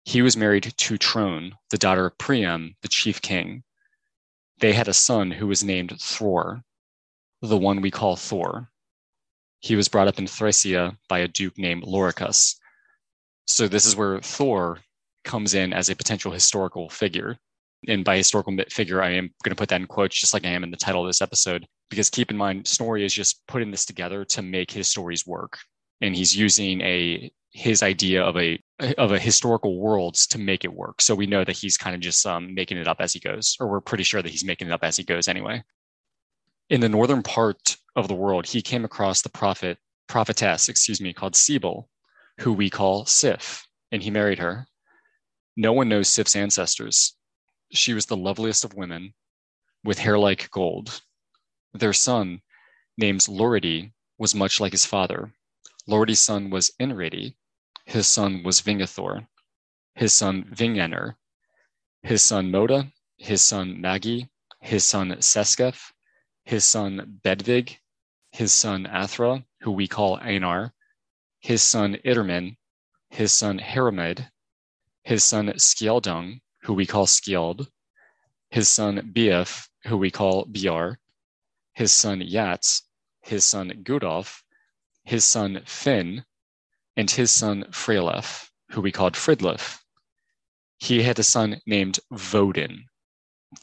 He 0.03 0.21
was 0.21 0.37
married 0.37 0.73
to 0.77 0.97
Trone, 0.97 1.55
the 1.69 1.77
daughter 1.77 2.07
of 2.07 2.17
Priam, 2.17 2.75
the 2.81 2.87
chief 2.87 3.21
king. 3.21 3.63
They 4.59 4.73
had 4.73 4.87
a 4.87 4.93
son 4.93 5.31
who 5.31 5.47
was 5.47 5.63
named 5.63 5.91
Thror, 5.91 6.63
the 7.41 7.57
one 7.57 7.81
we 7.81 7.91
call 7.91 8.15
Thor. 8.15 8.69
He 9.59 9.75
was 9.75 9.87
brought 9.87 10.07
up 10.07 10.19
in 10.19 10.27
Thracia 10.27 10.97
by 11.09 11.19
a 11.19 11.27
duke 11.27 11.57
named 11.57 11.83
Loricus. 11.83 12.55
So 13.47 13.67
this 13.67 13.85
is 13.85 13.95
where 13.95 14.19
Thor 14.21 14.79
comes 15.23 15.53
in 15.53 15.73
as 15.73 15.89
a 15.89 15.95
potential 15.95 16.31
historical 16.31 16.89
figure 16.89 17.39
and 17.87 18.03
by 18.03 18.17
historical 18.17 18.55
figure, 18.69 19.01
I 19.01 19.11
am 19.11 19.29
going 19.43 19.51
to 19.51 19.55
put 19.55 19.69
that 19.69 19.81
in 19.81 19.87
quotes, 19.87 20.19
just 20.19 20.33
like 20.33 20.45
I 20.45 20.49
am 20.49 20.63
in 20.63 20.71
the 20.71 20.77
title 20.77 21.01
of 21.01 21.07
this 21.07 21.21
episode, 21.21 21.65
because 21.89 22.09
keep 22.09 22.31
in 22.31 22.37
mind, 22.37 22.67
Snorri 22.67 23.05
is 23.05 23.13
just 23.13 23.45
putting 23.47 23.71
this 23.71 23.85
together 23.85 24.25
to 24.25 24.41
make 24.41 24.71
his 24.71 24.87
stories 24.87 25.25
work, 25.25 25.59
and 26.01 26.15
he's 26.15 26.35
using 26.35 26.81
a 26.81 27.31
his 27.51 27.81
idea 27.81 28.21
of 28.21 28.35
a 28.35 28.59
of 28.97 29.13
a 29.13 29.19
historical 29.19 29.79
world 29.79 30.15
to 30.15 30.37
make 30.37 30.65
it 30.65 30.73
work. 30.73 31.01
So 31.01 31.15
we 31.15 31.25
know 31.25 31.45
that 31.45 31.57
he's 31.57 31.77
kind 31.77 31.95
of 31.95 32.01
just 32.01 32.25
um, 32.25 32.53
making 32.53 32.77
it 32.77 32.87
up 32.87 32.97
as 32.99 33.13
he 33.13 33.19
goes, 33.19 33.55
or 33.59 33.67
we're 33.67 33.81
pretty 33.81 34.03
sure 34.03 34.21
that 34.21 34.29
he's 34.31 34.43
making 34.43 34.67
it 34.67 34.73
up 34.73 34.83
as 34.83 34.97
he 34.97 35.03
goes 35.03 35.27
anyway. 35.27 35.63
In 36.69 36.81
the 36.81 36.89
northern 36.89 37.23
part 37.23 37.77
of 37.95 38.07
the 38.07 38.15
world, 38.15 38.45
he 38.45 38.61
came 38.61 38.83
across 38.83 39.21
the 39.21 39.29
prophet 39.29 39.77
prophetess, 40.07 40.69
excuse 40.69 40.99
me, 41.01 41.13
called 41.13 41.35
Sibyl, 41.35 41.89
who 42.39 42.53
we 42.53 42.69
call 42.69 43.05
Sif, 43.05 43.65
and 43.91 44.03
he 44.03 44.11
married 44.11 44.39
her. 44.39 44.67
No 45.55 45.71
one 45.71 45.87
knows 45.87 46.09
Sif's 46.09 46.35
ancestors, 46.35 47.15
she 47.77 47.93
was 47.93 48.05
the 48.05 48.17
loveliest 48.17 48.63
of 48.63 48.73
women, 48.73 49.13
with 49.83 49.99
hair 49.99 50.17
like 50.17 50.49
gold. 50.51 51.01
Their 51.73 51.93
son, 51.93 52.41
named 52.97 53.27
Loridi, 53.27 53.91
was 54.17 54.33
much 54.33 54.59
like 54.59 54.71
his 54.71 54.85
father. 54.85 55.33
Loridi's 55.87 56.21
son 56.21 56.49
was 56.49 56.71
Inridi. 56.79 57.35
His 57.85 58.07
son 58.07 58.43
was 58.43 58.61
Vingathor. 58.61 59.27
His 59.93 60.13
son 60.13 60.45
Vingener. 60.45 61.17
His 62.01 62.23
son 62.23 62.51
Moda. 62.51 62.91
His 63.17 63.41
son 63.41 63.79
Magi. 63.81 64.29
His 64.61 64.85
son 64.85 65.11
Seskef. 65.19 65.91
His 66.45 66.65
son 66.65 67.19
Bedvig. 67.23 67.77
His 68.31 68.53
son 68.53 68.85
Athra, 68.85 69.45
who 69.61 69.71
we 69.71 69.87
call 69.87 70.17
Einar. 70.17 70.73
His 71.39 71.61
son 71.61 71.97
Idermin. 72.05 72.57
His 73.09 73.31
son 73.33 73.59
Haramed. 73.59 74.29
His 75.03 75.23
son 75.23 75.47
Skieldung 75.57 76.41
who 76.65 76.73
we 76.73 76.85
call 76.87 77.05
Skjold, 77.05 77.67
his 78.49 78.67
son 78.67 79.11
Bief, 79.13 79.69
who 79.85 79.97
we 79.97 80.09
call 80.09 80.45
Biar, 80.47 80.95
his 81.73 81.91
son 81.91 82.21
Yats, 82.21 82.81
his 83.21 83.45
son 83.45 83.83
Gudolf, 83.83 84.43
his 85.03 85.23
son 85.23 85.61
Finn, 85.65 86.25
and 86.97 87.11
his 87.11 87.29
son 87.29 87.65
Freylef. 87.69 88.49
who 88.71 88.81
we 88.81 88.91
called 88.91 89.13
Fridlif. 89.13 89.79
He 90.77 91.03
had 91.03 91.19
a 91.19 91.23
son 91.23 91.61
named 91.67 91.99
Vodin, 92.11 92.85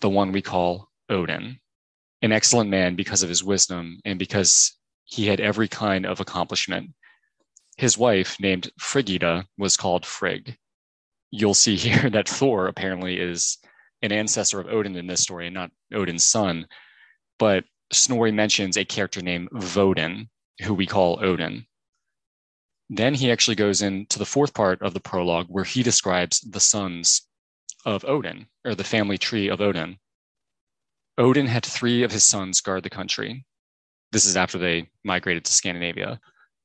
the 0.01 0.09
one 0.09 0.31
we 0.31 0.41
call 0.41 0.89
Odin, 1.09 1.59
an 2.23 2.31
excellent 2.31 2.71
man 2.71 2.95
because 2.95 3.25
of 3.25 3.29
his 3.29 3.43
wisdom 3.43 3.99
and 4.05 4.17
because 4.17 4.79
he 5.05 5.27
had 5.27 5.41
every 5.41 5.67
kind 5.67 6.07
of 6.07 6.21
accomplishment. 6.21 6.95
His 7.77 7.99
wife, 7.99 8.39
named 8.39 8.71
Frigida, 8.79 9.49
was 9.59 9.77
called 9.77 10.07
Frigg. 10.07 10.57
You'll 11.33 11.55
see 11.55 11.77
here 11.77 12.09
that 12.11 12.29
Thor 12.29 12.69
apparently 12.69 13.19
is 13.19 13.59
an 14.03 14.13
ancestor 14.13 14.61
of 14.61 14.69
Odin 14.69 14.95
in 14.97 15.07
this 15.07 15.23
story 15.23 15.47
and 15.47 15.55
not 15.55 15.71
Odin's 15.93 16.25
son. 16.25 16.67
But 17.39 17.65
Snorri 17.91 18.31
mentions 18.31 18.77
a 18.77 18.85
character 18.85 19.21
named 19.21 19.49
Vodin, 19.53 20.29
who 20.63 20.75
we 20.75 20.87
call 20.87 21.25
Odin. 21.25 21.67
Then 22.91 23.15
he 23.15 23.33
actually 23.33 23.55
goes 23.55 23.81
into 23.81 24.19
the 24.19 24.27
fourth 24.27 24.53
part 24.53 24.83
of 24.83 24.93
the 24.93 25.01
prologue 25.01 25.47
where 25.49 25.65
he 25.65 25.83
describes 25.83 26.41
the 26.41 26.61
sons 26.61 27.23
of 27.87 28.05
Odin, 28.05 28.47
or 28.65 28.75
the 28.75 28.85
family 28.85 29.17
tree 29.19 29.49
of 29.49 29.61
Odin. 29.61 29.99
Odin 31.17 31.47
had 31.47 31.65
three 31.65 32.03
of 32.03 32.13
his 32.13 32.25
sons 32.25 32.61
guard 32.61 32.83
the 32.83 32.91
country. 32.91 33.47
This 34.13 34.27
is 34.27 34.37
after 34.37 34.59
they 34.59 34.91
migrated 35.05 35.45
to 35.47 35.53
Scandinavia. 35.53 36.21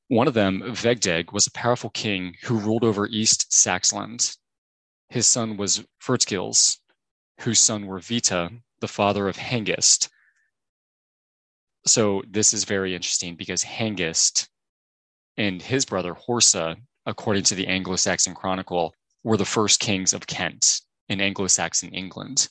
One 0.08 0.28
of 0.28 0.34
them, 0.34 0.62
Vegdeg, 0.66 1.32
was 1.32 1.46
a 1.46 1.52
powerful 1.52 1.90
king 1.90 2.34
who 2.42 2.58
ruled 2.58 2.84
over 2.84 3.06
East 3.06 3.50
Saxland. 3.50 4.36
His 5.08 5.26
son 5.26 5.56
was 5.56 5.84
Frithgils, 6.00 6.78
whose 7.40 7.60
son 7.60 7.86
were 7.86 7.98
Vita, 7.98 8.50
the 8.80 8.88
father 8.88 9.28
of 9.28 9.36
Hengist. 9.36 10.08
So 11.86 12.22
this 12.28 12.52
is 12.52 12.64
very 12.64 12.94
interesting 12.94 13.34
because 13.34 13.62
Hengist 13.62 14.48
and 15.36 15.62
his 15.62 15.84
brother 15.84 16.14
Horsa, 16.14 16.76
according 17.06 17.44
to 17.44 17.54
the 17.54 17.66
Anglo 17.66 17.96
Saxon 17.96 18.34
Chronicle, 18.34 18.94
were 19.24 19.36
the 19.36 19.44
first 19.44 19.80
kings 19.80 20.12
of 20.12 20.26
Kent 20.26 20.82
in 21.08 21.20
Anglo 21.20 21.46
Saxon 21.46 21.90
England. 21.90 22.48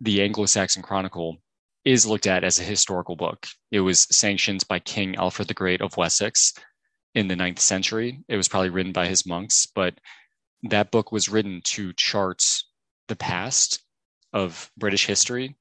The 0.00 0.22
Anglo 0.22 0.46
Saxon 0.46 0.82
Chronicle 0.82 1.38
is 1.84 2.06
looked 2.06 2.26
at 2.26 2.44
as 2.44 2.58
a 2.58 2.64
historical 2.64 3.14
book. 3.14 3.46
It 3.70 3.80
was 3.80 4.00
sanctioned 4.10 4.66
by 4.68 4.78
King 4.78 5.16
Alfred 5.16 5.48
the 5.48 5.54
Great 5.54 5.82
of 5.82 5.96
Wessex 5.96 6.54
in 7.14 7.28
the 7.28 7.36
ninth 7.36 7.60
century. 7.60 8.20
It 8.28 8.36
was 8.36 8.48
probably 8.48 8.70
written 8.70 8.92
by 8.92 9.06
his 9.06 9.26
monks, 9.26 9.66
but 9.66 9.94
that 10.70 10.90
book 10.90 11.12
was 11.12 11.28
written 11.28 11.60
to 11.64 11.92
chart 11.94 12.42
the 13.08 13.16
past 13.16 13.82
of 14.32 14.70
British 14.76 15.06
history, 15.06 15.56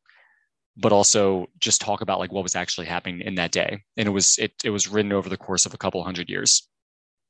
but 0.78 0.92
also 0.92 1.48
just 1.60 1.82
talk 1.82 2.02
about 2.02 2.20
like 2.20 2.32
what 2.32 2.44
was 2.44 2.56
actually 2.56 2.88
happening 2.88 3.22
in 3.22 3.36
that 3.36 3.52
day. 3.52 3.84
And 3.98 4.08
it 4.08 4.12
was 4.12 4.38
it 4.40 4.54
it 4.64 4.70
was 4.70 4.88
written 4.88 5.12
over 5.12 5.30
the 5.30 5.38
course 5.38 5.66
of 5.66 5.74
a 5.74 5.78
couple 5.78 6.04
hundred 6.04 6.30
years. 6.30 6.68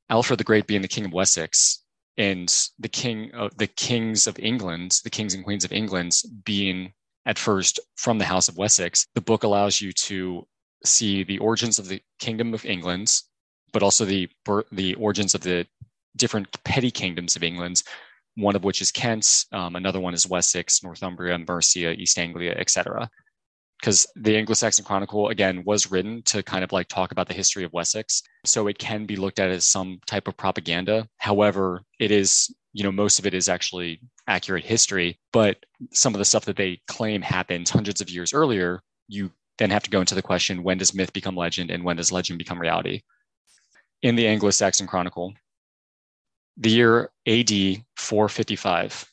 Alfred 0.09 0.39
the 0.39 0.43
Great 0.43 0.67
being 0.67 0.81
the 0.81 0.87
king 0.87 1.05
of 1.05 1.13
Wessex 1.13 1.83
and 2.17 2.53
the 2.77 2.89
king 2.89 3.31
of 3.33 3.57
the 3.57 3.67
kings 3.67 4.27
of 4.27 4.37
England, 4.39 4.99
the 5.03 5.09
kings 5.09 5.33
and 5.33 5.43
queens 5.43 5.65
of 5.65 5.71
England 5.71 6.13
being 6.45 6.93
at 7.25 7.39
first 7.39 7.79
from 7.95 8.17
the 8.17 8.25
house 8.25 8.47
of 8.47 8.57
Wessex, 8.57 9.07
the 9.15 9.21
book 9.21 9.43
allows 9.43 9.81
you 9.81 9.91
to 9.93 10.45
see 10.85 11.23
the 11.23 11.39
origins 11.39 11.79
of 11.79 11.87
the 11.87 12.01
kingdom 12.19 12.53
of 12.53 12.65
England, 12.65 13.21
but 13.71 13.81
also 13.81 14.05
the 14.05 14.29
the 14.71 14.93
origins 14.95 15.33
of 15.33 15.41
the 15.41 15.65
different 16.15 16.47
petty 16.63 16.91
kingdoms 16.91 17.35
of 17.35 17.43
England, 17.43 17.83
one 18.35 18.55
of 18.55 18.63
which 18.63 18.81
is 18.81 18.91
Kent, 18.91 19.45
um, 19.51 19.75
another 19.75 19.99
one 19.99 20.13
is 20.13 20.27
Wessex, 20.27 20.83
Northumbria, 20.83 21.37
Mercia, 21.37 21.93
East 21.93 22.17
Anglia, 22.17 22.53
etc. 22.57 23.09
Because 23.79 24.07
the 24.15 24.37
Anglo-Saxon 24.37 24.85
Chronicle 24.85 25.29
again 25.29 25.63
was 25.65 25.91
written 25.91 26.21
to 26.23 26.41
kind 26.41 26.63
of 26.63 26.71
like 26.71 26.87
talk 26.87 27.11
about 27.11 27.27
the 27.27 27.33
history 27.33 27.63
of 27.63 27.73
Wessex, 27.73 28.23
so 28.45 28.67
it 28.67 28.77
can 28.77 29.05
be 29.05 29.15
looked 29.15 29.39
at 29.39 29.49
as 29.49 29.65
some 29.65 29.99
type 30.05 30.27
of 30.27 30.37
propaganda. 30.37 31.07
However, 31.17 31.81
it 31.99 32.11
is 32.11 32.53
you 32.73 32.83
know 32.83 32.91
most 32.91 33.19
of 33.19 33.25
it 33.25 33.33
is 33.33 33.49
actually 33.49 34.01
accurate 34.27 34.65
history, 34.65 35.19
but 35.31 35.57
some 35.91 36.13
of 36.13 36.19
the 36.19 36.25
stuff 36.25 36.45
that 36.45 36.55
they 36.55 36.81
claim 36.87 37.21
happened 37.21 37.67
hundreds 37.69 38.01
of 38.01 38.09
years 38.09 38.33
earlier, 38.33 38.81
you 39.07 39.31
then 39.57 39.69
have 39.69 39.83
to 39.83 39.89
go 39.89 39.99
into 39.99 40.15
the 40.15 40.21
question: 40.21 40.63
when 40.63 40.77
does 40.77 40.93
myth 40.93 41.13
become 41.13 41.35
legend, 41.35 41.69
and 41.69 41.83
when 41.83 41.97
does 41.97 42.11
legend 42.11 42.39
become 42.39 42.59
reality? 42.59 43.01
In 44.01 44.15
the 44.15 44.27
Anglo-Saxon 44.27 44.87
Chronicle, 44.87 45.33
the 46.57 46.69
year 46.69 47.09
AD 47.27 47.49
455. 47.97 49.05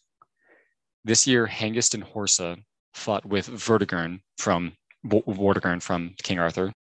This 1.05 1.27
year, 1.27 1.47
Hengist 1.47 1.95
and 1.95 2.05
Horsa 2.05 2.63
fought 2.95 3.25
with 3.25 3.49
Vortigern 3.49 4.21
from 4.37 4.73
Vortigern 5.07 5.83
from 5.83 6.15
King 6.23 6.39
Arthur. 6.39 6.73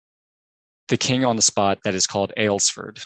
The 0.90 0.98
king 0.98 1.24
on 1.24 1.36
the 1.36 1.42
spot 1.42 1.80
that 1.84 1.96
is 1.96 2.08
called 2.08 2.34
Aylesford, 2.38 3.06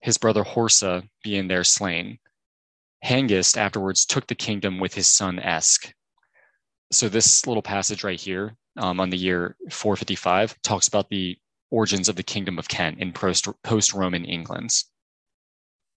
his 0.00 0.18
brother 0.18 0.44
Horsa 0.44 1.08
being 1.24 1.48
there 1.48 1.64
slain. 1.64 2.18
Hengist 3.04 3.56
afterwards 3.56 4.06
took 4.06 4.26
the 4.28 4.34
kingdom 4.34 4.78
with 4.78 4.94
his 4.94 5.08
son 5.08 5.40
Esk. 5.40 5.92
So 6.92 7.08
this 7.08 7.46
little 7.46 7.62
passage 7.62 8.04
right 8.04 8.20
here 8.20 8.54
um, 8.76 9.00
on 9.00 9.10
the 9.10 9.16
year 9.16 9.56
455 9.70 10.62
talks 10.62 10.86
about 10.86 11.08
the 11.08 11.36
origins 11.70 12.08
of 12.08 12.16
the 12.16 12.22
kingdom 12.22 12.58
of 12.58 12.68
Kent 12.68 12.98
in 13.00 13.12
post-Roman 13.12 14.24
England 14.24 14.70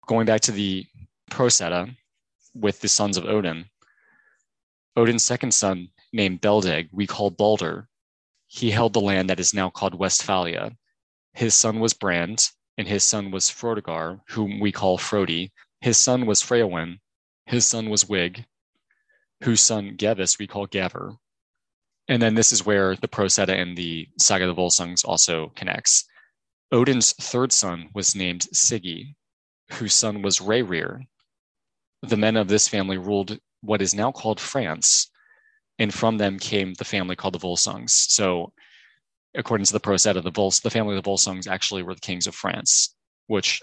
going 0.05 0.25
back 0.25 0.41
to 0.41 0.51
the 0.51 0.85
Prose 1.35 1.59
Edda 1.59 1.89
with 2.53 2.79
the 2.79 2.87
sons 2.87 3.17
of 3.17 3.25
Odin, 3.25 3.65
Odin's 4.95 5.25
second 5.25 5.53
son, 5.53 5.89
named 6.13 6.39
Beldeg, 6.39 6.87
we 6.93 7.05
call 7.05 7.29
Balder. 7.29 7.89
He 8.47 8.71
held 8.71 8.93
the 8.93 9.01
land 9.01 9.29
that 9.29 9.41
is 9.41 9.53
now 9.53 9.69
called 9.69 9.99
Westphalia. 9.99 10.77
His 11.33 11.53
son 11.53 11.81
was 11.81 11.91
Brand, 11.91 12.51
and 12.77 12.87
his 12.87 13.03
son 13.03 13.31
was 13.31 13.49
Frodegar, 13.49 14.21
whom 14.29 14.61
we 14.61 14.71
call 14.71 14.97
Frodi. 14.97 15.51
His 15.81 15.97
son 15.97 16.25
was 16.25 16.41
Freowin. 16.41 16.99
His 17.47 17.67
son 17.67 17.89
was 17.89 18.07
Wig, 18.07 18.45
whose 19.43 19.59
son 19.59 19.97
Gevis 19.97 20.39
we 20.39 20.47
call 20.47 20.67
Gaver. 20.67 21.17
And 22.07 22.21
then 22.21 22.35
this 22.35 22.53
is 22.53 22.65
where 22.65 22.95
the 22.95 23.09
Prose 23.09 23.37
Edda 23.37 23.57
and 23.57 23.77
the 23.77 24.07
Saga 24.17 24.47
of 24.47 24.55
the 24.55 24.61
Volsungs 24.61 25.03
also 25.03 25.51
connects. 25.53 26.05
Odin's 26.71 27.11
third 27.11 27.51
son 27.51 27.89
was 27.93 28.15
named 28.15 28.47
Sigi, 28.53 29.15
whose 29.73 29.93
son 29.93 30.21
was 30.21 30.39
Reyrir. 30.39 31.05
The 32.07 32.17
men 32.17 32.37
of 32.37 32.47
this 32.47 32.67
family 32.67 32.97
ruled 32.97 33.39
what 33.61 33.81
is 33.81 33.95
now 33.95 34.11
called 34.11 34.39
France, 34.39 35.09
and 35.79 35.93
from 35.93 36.17
them 36.17 36.37
came 36.37 36.73
the 36.75 36.85
family 36.85 37.15
called 37.15 37.33
the 37.33 37.39
Volsungs. 37.39 37.91
So, 37.91 38.53
according 39.33 39.65
to 39.65 39.73
the 39.73 39.79
Prose 39.79 40.05
Edda, 40.05 40.21
the 40.21 40.31
Vols, 40.31 40.59
the 40.59 40.69
family 40.69 40.95
of 40.95 41.03
the 41.03 41.09
Volsungs 41.09 41.47
actually 41.47 41.83
were 41.83 41.95
the 41.95 42.01
kings 42.01 42.27
of 42.27 42.35
France, 42.35 42.95
which 43.27 43.59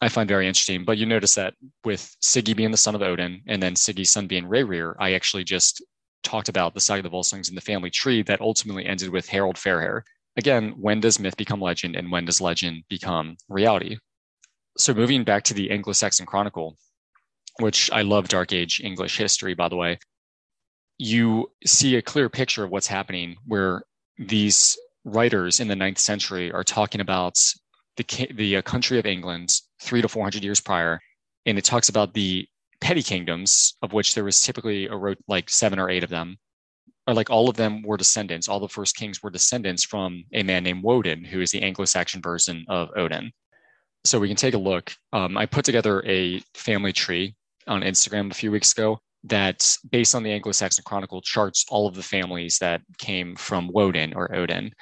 I 0.00 0.08
find 0.08 0.28
very 0.28 0.48
interesting. 0.48 0.84
But 0.84 0.98
you 0.98 1.06
notice 1.06 1.34
that 1.34 1.54
with 1.84 2.16
Sigi 2.22 2.56
being 2.56 2.70
the 2.70 2.76
son 2.76 2.94
of 2.94 3.02
Odin, 3.02 3.42
and 3.46 3.62
then 3.62 3.74
Sigi's 3.74 4.10
son 4.10 4.26
being 4.26 4.44
Reyrir, 4.44 4.94
I 4.98 5.12
actually 5.12 5.44
just 5.44 5.84
talked 6.22 6.48
about 6.48 6.74
the 6.74 6.80
saga 6.80 7.00
of 7.00 7.04
the 7.04 7.10
Volsungs 7.10 7.48
in 7.50 7.54
the 7.54 7.60
family 7.60 7.90
tree 7.90 8.22
that 8.22 8.40
ultimately 8.40 8.86
ended 8.86 9.10
with 9.10 9.28
Harold 9.28 9.56
Fairhair. 9.56 10.02
Again, 10.36 10.74
when 10.80 11.00
does 11.00 11.20
myth 11.20 11.36
become 11.36 11.60
legend, 11.60 11.96
and 11.96 12.10
when 12.10 12.24
does 12.24 12.40
legend 12.40 12.84
become 12.88 13.36
reality? 13.48 13.98
so 14.76 14.92
moving 14.92 15.24
back 15.24 15.44
to 15.44 15.54
the 15.54 15.70
Anglo-Saxon 15.70 16.26
Chronicle, 16.26 16.76
which 17.60 17.90
I 17.92 18.02
love 18.02 18.28
Dark 18.28 18.52
Age 18.52 18.80
English 18.82 19.16
history, 19.16 19.54
by 19.54 19.68
the 19.68 19.76
way, 19.76 19.98
you 20.98 21.50
see 21.64 21.96
a 21.96 22.02
clear 22.02 22.28
picture 22.28 22.64
of 22.64 22.70
what's 22.70 22.86
happening 22.86 23.36
where 23.46 23.82
these 24.18 24.76
writers 25.04 25.60
in 25.60 25.68
the 25.68 25.76
ninth 25.76 25.98
century 25.98 26.52
are 26.52 26.64
talking 26.64 27.00
about 27.00 27.38
the, 27.96 28.28
the 28.34 28.56
uh, 28.56 28.62
country 28.62 28.98
of 28.98 29.06
England 29.06 29.52
three 29.80 30.02
to 30.02 30.08
400 30.08 30.42
years 30.42 30.60
prior. 30.60 31.00
And 31.46 31.58
it 31.58 31.64
talks 31.64 31.88
about 31.88 32.14
the 32.14 32.46
petty 32.80 33.02
kingdoms, 33.02 33.76
of 33.82 33.92
which 33.92 34.14
there 34.14 34.24
was 34.24 34.40
typically 34.40 34.86
a 34.86 34.96
like 35.28 35.50
seven 35.50 35.78
or 35.78 35.90
eight 35.90 36.04
of 36.04 36.10
them, 36.10 36.38
or 37.06 37.14
like 37.14 37.30
all 37.30 37.48
of 37.48 37.56
them 37.56 37.82
were 37.82 37.96
descendants. 37.96 38.48
All 38.48 38.60
the 38.60 38.68
first 38.68 38.96
kings 38.96 39.22
were 39.22 39.30
descendants 39.30 39.84
from 39.84 40.24
a 40.32 40.42
man 40.42 40.64
named 40.64 40.82
Woden, 40.82 41.24
who 41.24 41.40
is 41.40 41.50
the 41.50 41.62
Anglo-Saxon 41.62 42.22
version 42.22 42.64
of 42.68 42.90
Odin 42.96 43.32
so 44.04 44.20
we 44.20 44.28
can 44.28 44.36
take 44.36 44.54
a 44.54 44.58
look. 44.58 44.94
Um, 45.12 45.36
I 45.36 45.46
put 45.46 45.64
together 45.64 46.04
a 46.06 46.40
family 46.54 46.92
tree 46.92 47.34
on 47.66 47.82
Instagram 47.82 48.30
a 48.30 48.34
few 48.34 48.50
weeks 48.50 48.72
ago 48.72 48.98
that, 49.24 49.76
based 49.90 50.14
on 50.14 50.22
the 50.22 50.32
Anglo-Saxon 50.32 50.84
Chronicle, 50.84 51.22
charts 51.22 51.64
all 51.68 51.86
of 51.86 51.94
the 51.94 52.02
families 52.02 52.58
that 52.58 52.82
came 52.98 53.36
from 53.36 53.68
Woden 53.72 54.14
or 54.14 54.34
Odin. 54.34 54.72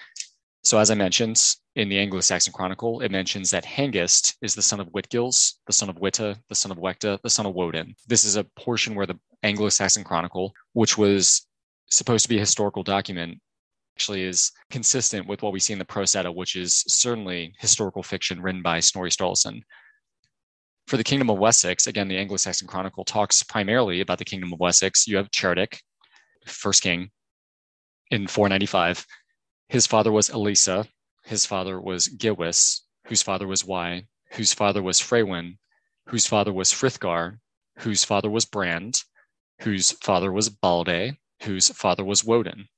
So, 0.64 0.78
as 0.78 0.90
I 0.90 0.94
mentioned 0.94 1.40
in 1.74 1.88
the 1.88 1.98
Anglo-Saxon 1.98 2.52
Chronicle, 2.52 3.00
it 3.00 3.10
mentions 3.10 3.50
that 3.50 3.64
Hengist 3.64 4.36
is 4.42 4.54
the 4.54 4.62
son 4.62 4.80
of 4.80 4.88
Whitgils, 4.88 5.54
the 5.66 5.72
son 5.72 5.88
of 5.88 5.98
Witta, 5.98 6.38
the 6.48 6.54
son 6.54 6.70
of 6.70 6.78
Wecta, 6.78 7.20
the 7.22 7.30
son 7.30 7.46
of 7.46 7.54
Woden. 7.54 7.94
This 8.06 8.24
is 8.24 8.36
a 8.36 8.44
portion 8.56 8.94
where 8.94 9.06
the 9.06 9.18
Anglo-Saxon 9.42 10.04
Chronicle, 10.04 10.52
which 10.72 10.96
was 10.96 11.46
supposed 11.90 12.24
to 12.24 12.28
be 12.28 12.36
a 12.36 12.40
historical 12.40 12.82
document, 12.82 13.40
actually 13.96 14.22
is 14.22 14.52
consistent 14.70 15.26
with 15.26 15.42
what 15.42 15.52
we 15.52 15.60
see 15.60 15.72
in 15.72 15.78
the 15.78 15.84
Prose 15.84 16.14
Edda, 16.14 16.32
which 16.32 16.56
is 16.56 16.84
certainly 16.88 17.54
historical 17.58 18.02
fiction 18.02 18.40
written 18.40 18.62
by 18.62 18.80
Snorri 18.80 19.10
Sturluson. 19.10 19.62
For 20.92 20.98
the 20.98 21.04
Kingdom 21.04 21.30
of 21.30 21.38
Wessex, 21.38 21.86
again, 21.86 22.06
the 22.08 22.18
Anglo-Saxon 22.18 22.68
Chronicle 22.68 23.02
talks 23.02 23.42
primarily 23.42 24.02
about 24.02 24.18
the 24.18 24.26
Kingdom 24.26 24.52
of 24.52 24.60
Wessex. 24.60 25.08
You 25.08 25.16
have 25.16 25.30
Cerdic, 25.30 25.78
first 26.44 26.82
king, 26.82 27.10
in 28.10 28.26
495. 28.26 29.06
His 29.70 29.86
father 29.86 30.12
was 30.12 30.28
Elisa. 30.28 30.86
His 31.24 31.46
father 31.46 31.80
was 31.80 32.08
Gewis, 32.08 32.82
whose 33.06 33.22
father 33.22 33.46
was 33.46 33.64
Y, 33.64 34.04
whose 34.32 34.52
father 34.52 34.82
was 34.82 35.00
Freywin, 35.00 35.56
whose 36.10 36.26
father 36.26 36.52
was 36.52 36.70
Frithgar, 36.74 37.38
whose 37.78 38.04
father 38.04 38.28
was 38.28 38.44
Brand, 38.44 39.02
whose 39.62 39.92
father 39.92 40.30
was 40.30 40.50
Balde, 40.50 41.16
whose 41.44 41.70
father 41.70 42.04
was 42.04 42.22
Woden. 42.22 42.68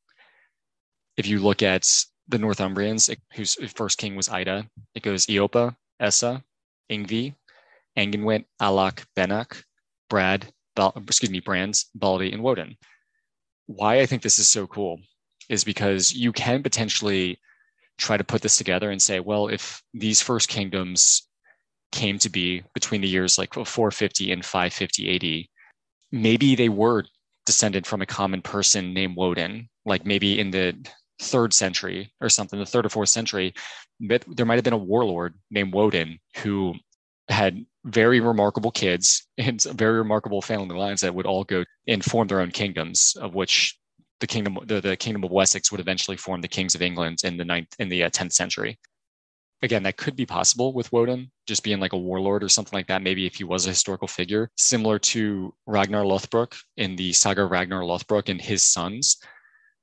If 1.16 1.26
you 1.26 1.40
look 1.40 1.64
at 1.64 1.88
the 2.28 2.38
Northumbrians, 2.38 3.12
whose 3.32 3.56
first 3.72 3.98
king 3.98 4.14
was 4.14 4.28
Ida, 4.28 4.68
it 4.94 5.02
goes 5.02 5.26
Eopa, 5.26 5.74
Essa, 5.98 6.44
Ingvi, 6.88 7.34
Angenwit, 7.96 8.44
Alak, 8.60 9.04
Benak, 9.16 9.62
Brad, 10.08 10.46
Bal- 10.76 10.94
excuse 10.96 11.30
me, 11.30 11.40
Brands, 11.40 11.90
Baldi, 11.94 12.32
and 12.32 12.42
Woden. 12.42 12.76
Why 13.66 14.00
I 14.00 14.06
think 14.06 14.22
this 14.22 14.38
is 14.38 14.48
so 14.48 14.66
cool 14.66 15.00
is 15.48 15.64
because 15.64 16.12
you 16.14 16.32
can 16.32 16.62
potentially 16.62 17.38
try 17.98 18.16
to 18.16 18.24
put 18.24 18.42
this 18.42 18.56
together 18.56 18.90
and 18.90 19.00
say, 19.00 19.20
well, 19.20 19.48
if 19.48 19.82
these 19.92 20.20
first 20.20 20.48
kingdoms 20.48 21.28
came 21.92 22.18
to 22.18 22.28
be 22.28 22.62
between 22.74 23.00
the 23.00 23.08
years 23.08 23.38
like 23.38 23.54
450 23.54 24.32
and 24.32 24.44
550 24.44 25.14
AD, 25.14 26.20
maybe 26.20 26.54
they 26.54 26.68
were 26.68 27.04
descended 27.46 27.86
from 27.86 28.02
a 28.02 28.06
common 28.06 28.42
person 28.42 28.92
named 28.92 29.16
Woden, 29.16 29.68
like 29.84 30.04
maybe 30.04 30.40
in 30.40 30.50
the 30.50 30.74
third 31.20 31.52
century 31.52 32.12
or 32.20 32.28
something, 32.28 32.58
the 32.58 32.66
third 32.66 32.86
or 32.86 32.88
fourth 32.88 33.08
century, 33.08 33.54
but 34.00 34.24
there 34.26 34.46
might 34.46 34.56
have 34.56 34.64
been 34.64 34.72
a 34.72 34.78
warlord 34.78 35.34
named 35.50 35.72
Woden 35.72 36.18
who 36.38 36.74
had 37.28 37.64
very 37.84 38.20
remarkable 38.20 38.70
kids 38.70 39.26
and 39.38 39.62
very 39.74 39.98
remarkable 39.98 40.42
family 40.42 40.76
lines 40.76 41.00
that 41.02 41.14
would 41.14 41.26
all 41.26 41.44
go 41.44 41.64
and 41.86 42.04
form 42.04 42.26
their 42.28 42.40
own 42.40 42.50
kingdoms, 42.50 43.16
of 43.20 43.34
which 43.34 43.78
the 44.20 44.26
kingdom 44.26 44.58
the, 44.64 44.80
the 44.80 44.96
kingdom 44.96 45.24
of 45.24 45.30
Wessex 45.30 45.70
would 45.70 45.80
eventually 45.80 46.16
form 46.16 46.40
the 46.40 46.48
kings 46.48 46.74
of 46.74 46.82
England 46.82 47.18
in 47.24 47.36
the 47.36 47.44
ninth 47.44 47.68
in 47.78 47.88
the 47.88 48.04
uh, 48.04 48.10
10th 48.10 48.32
century. 48.32 48.78
Again, 49.62 49.82
that 49.84 49.96
could 49.96 50.14
be 50.14 50.26
possible 50.26 50.74
with 50.74 50.92
Woden, 50.92 51.30
just 51.46 51.62
being 51.62 51.80
like 51.80 51.94
a 51.94 51.98
warlord 51.98 52.44
or 52.44 52.50
something 52.50 52.76
like 52.76 52.86
that. 52.88 53.02
Maybe 53.02 53.24
if 53.24 53.36
he 53.36 53.44
was 53.44 53.64
a 53.64 53.70
historical 53.70 54.08
figure, 54.08 54.50
similar 54.56 54.98
to 54.98 55.54
Ragnar 55.66 56.04
Lothbrok 56.04 56.54
in 56.76 56.96
the 56.96 57.12
saga 57.14 57.46
Ragnar 57.46 57.82
Lothbrok 57.82 58.28
and 58.28 58.40
his 58.40 58.62
sons. 58.62 59.16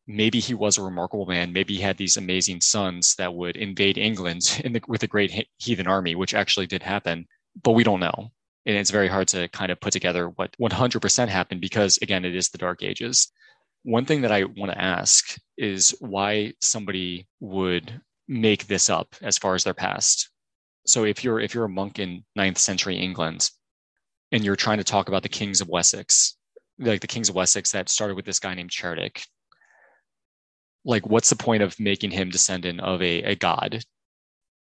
Maybe 0.08 0.39
he 0.39 0.53
was 0.53 0.77
a 0.77 0.84
remarkable 0.84 1.25
man. 1.25 1.53
Maybe 1.53 1.75
he 1.75 1.81
had 1.81 1.98
these 1.98 2.17
amazing 2.17 2.62
sons 2.62 3.15
that 3.15 3.34
would 3.34 3.58
invade 3.58 3.98
England 3.98 4.41
the, 4.63 4.81
with 4.88 5.03
a 5.03 5.08
great 5.08 5.48
heathen 5.58 5.88
army, 5.88 6.15
which 6.15 6.34
actually 6.34 6.67
did 6.67 6.84
happen, 6.84 7.25
but 7.63 7.72
we 7.72 7.84
don't 7.84 8.00
know. 8.00 8.31
And 8.65 8.77
it's 8.77 8.91
very 8.91 9.08
hard 9.08 9.27
to 9.29 9.48
kind 9.50 9.72
of 9.72 9.79
put 9.79 9.93
together 9.93 10.27
what 10.27 10.55
100% 10.60 11.27
happened 11.27 11.62
because, 11.62 11.98
again, 12.01 12.25
it 12.25 12.36
is 12.36 12.50
the 12.50 12.58
Dark 12.58 12.84
Ages. 12.84 13.31
One 13.84 14.05
thing 14.05 14.22
that 14.22 14.31
I 14.31 14.43
want 14.43 14.72
to 14.72 14.81
ask 14.81 15.36
is 15.58 15.96
why 16.00 16.53
somebody 16.62 17.27
would 17.39 18.01
make 18.27 18.67
this 18.67 18.89
up 18.89 19.15
as 19.22 19.38
far 19.38 19.55
as 19.55 19.63
their 19.63 19.74
past. 19.74 20.29
So 20.86 21.03
if 21.03 21.24
you're 21.24 21.39
if 21.39 21.53
you're 21.53 21.65
a 21.65 21.70
monk 21.70 22.00
in 22.00 22.24
9th 22.38 22.58
century 22.58 22.98
England 22.98 23.50
and 24.31 24.43
you're 24.43 24.55
trying 24.55 24.77
to 24.77 24.84
talk 24.84 25.08
about 25.08 25.24
the 25.24 25.29
kings 25.29 25.62
of 25.62 25.67
Wessex, 25.67 26.38
like 26.79 27.01
the 27.01 27.08
kings 27.08 27.29
of 27.29 27.36
Wessex 27.36 27.72
that 27.72 27.89
started 27.89 28.15
with 28.15 28.25
this 28.25 28.39
guy 28.39 28.53
named 28.53 28.72
Cerdic, 28.72 29.25
like 30.86 31.05
what's 31.05 31.29
the 31.29 31.36
point 31.36 31.63
of 31.63 31.79
making 31.79 32.12
him 32.12 32.29
descendant 32.29 32.79
of 32.79 33.01
a, 33.01 33.24
a 33.24 33.36
god? 33.36 33.84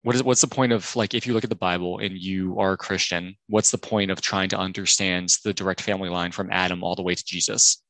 What 0.07 0.15
is 0.15 0.23
what's 0.23 0.41
the 0.41 0.47
point 0.47 0.71
of 0.71 0.95
like 0.95 1.15
if 1.15 1.27
you 1.27 1.35
look 1.35 1.43
at 1.43 1.51
the 1.51 1.57
Bible 1.57 1.99
and 1.99 2.17
you 2.17 2.61
are 2.61 2.75
a 2.75 2.77
Christian, 2.77 3.35
what's 3.49 3.73
the 3.73 3.79
point 3.79 4.13
of 4.13 4.21
trying 4.21 4.49
to 4.51 4.57
understand 4.57 5.31
the 5.43 5.53
direct 5.53 5.81
family 5.81 6.09
line 6.09 6.31
from 6.31 6.49
Adam 6.53 6.85
all 6.85 6.95
the 6.95 7.03
way 7.03 7.17
to 7.17 7.25
Jesus? 7.25 7.83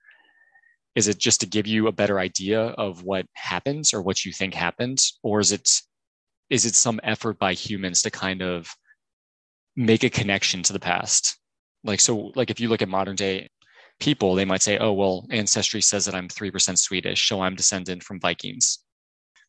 is 0.96 1.08
it 1.08 1.18
just 1.18 1.40
to 1.40 1.46
give 1.46 1.66
you 1.66 1.86
a 1.86 1.92
better 1.92 2.18
idea 2.18 2.68
of 2.78 3.02
what 3.02 3.26
happens 3.34 3.92
or 3.92 4.00
what 4.00 4.24
you 4.24 4.32
think 4.32 4.54
happened? 4.54 4.98
Or 5.22 5.40
is 5.40 5.52
it 5.52 5.68
is 6.48 6.64
it 6.64 6.74
some 6.74 7.00
effort 7.02 7.38
by 7.38 7.52
humans 7.52 8.00
to 8.02 8.10
kind 8.10 8.40
of 8.40 8.74
make 9.76 10.02
a 10.02 10.08
connection 10.10 10.62
to 10.62 10.72
the 10.72 10.80
past? 10.80 11.38
Like 11.84 12.00
so 12.00 12.32
like 12.34 12.50
if 12.50 12.60
you 12.60 12.70
look 12.70 12.80
at 12.80 12.88
modern 12.88 13.14
day 13.14 13.50
people 14.00 14.34
they 14.34 14.46
might 14.46 14.62
say 14.62 14.78
oh 14.78 14.92
well 14.92 15.26
ancestry 15.30 15.80
says 15.80 16.04
that 16.04 16.14
i'm 16.14 16.28
3% 16.28 16.76
swedish 16.76 17.28
so 17.28 17.40
i'm 17.40 17.54
descendant 17.54 18.02
from 18.02 18.20
vikings 18.20 18.80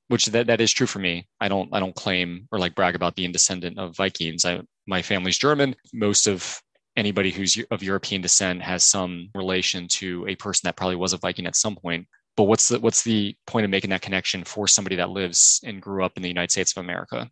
which 0.07 0.27
that, 0.27 0.47
that 0.47 0.61
is 0.61 0.71
true 0.71 0.87
for 0.87 0.99
me 0.99 1.27
i 1.39 1.47
don't 1.47 1.69
i 1.73 1.79
don't 1.79 1.95
claim 1.95 2.47
or 2.51 2.59
like 2.59 2.75
brag 2.75 2.95
about 2.95 3.15
being 3.15 3.31
descendant 3.31 3.77
of 3.77 3.95
vikings 3.95 4.45
I, 4.45 4.61
my 4.87 5.01
family's 5.01 5.37
german 5.37 5.75
most 5.93 6.27
of 6.27 6.61
anybody 6.97 7.31
who's 7.31 7.57
of 7.71 7.83
European 7.83 8.21
descent 8.21 8.61
has 8.61 8.83
some 8.83 9.29
relation 9.35 9.87
to 9.87 10.25
a 10.27 10.35
person 10.35 10.67
that 10.67 10.75
probably 10.75 10.95
was 10.95 11.13
a 11.13 11.17
Viking 11.17 11.45
at 11.45 11.55
some 11.55 11.75
point. 11.75 12.07
But 12.35 12.43
what's 12.43 12.67
the 12.67 12.79
what's 12.79 13.03
the 13.03 13.35
point 13.45 13.63
of 13.63 13.69
making 13.69 13.91
that 13.91 14.01
connection 14.01 14.43
for 14.43 14.67
somebody 14.67 14.95
that 14.97 15.11
lives 15.11 15.61
and 15.63 15.81
grew 15.81 16.03
up 16.03 16.17
in 16.17 16.23
the 16.23 16.27
United 16.27 16.51
States 16.51 16.75
of 16.75 16.83
America? 16.83 17.29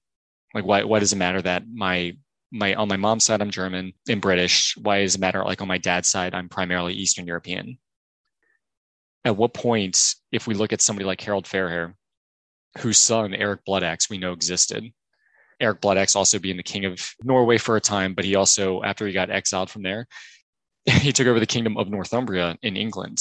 Like 0.53 0.65
why 0.65 0.83
why 0.83 0.99
does 0.99 1.11
it 1.11 1.17
matter 1.17 1.41
that 1.41 1.63
my 1.67 2.13
my 2.51 2.75
on 2.75 2.87
my 2.87 2.95
mom's 2.95 3.25
side 3.25 3.41
I'm 3.41 3.51
German 3.51 3.93
and 4.07 4.21
British? 4.21 4.77
Why 4.77 5.01
does 5.01 5.15
it 5.15 5.21
matter 5.21 5.43
like 5.43 5.61
on 5.61 5.67
my 5.67 5.79
dad's 5.79 6.09
side 6.09 6.33
I'm 6.33 6.47
primarily 6.47 6.93
Eastern 6.93 7.27
European? 7.27 7.77
At 9.25 9.35
what 9.35 9.55
point, 9.55 10.15
if 10.31 10.45
we 10.45 10.53
look 10.53 10.71
at 10.71 10.81
somebody 10.81 11.05
like 11.05 11.19
Harold 11.19 11.47
Fairhair, 11.47 11.95
whose 12.79 12.97
son 12.97 13.33
Eric 13.33 13.65
Bloodaxe 13.65 14.09
we 14.09 14.17
know 14.17 14.33
existed, 14.33 14.91
Eric 15.59 15.81
Bloodaxe 15.81 16.15
also 16.15 16.39
being 16.39 16.57
the 16.57 16.63
king 16.63 16.85
of 16.85 17.15
Norway 17.23 17.57
for 17.57 17.77
a 17.77 17.81
time, 17.81 18.13
but 18.13 18.25
he 18.25 18.35
also, 18.35 18.83
after 18.83 19.07
he 19.07 19.13
got 19.13 19.29
exiled 19.29 19.69
from 19.69 19.83
there, 19.83 20.07
he 20.85 21.11
took 21.11 21.27
over 21.27 21.39
the 21.39 21.45
kingdom 21.45 21.77
of 21.77 21.89
Northumbria 21.89 22.57
in 22.61 22.75
England. 22.75 23.19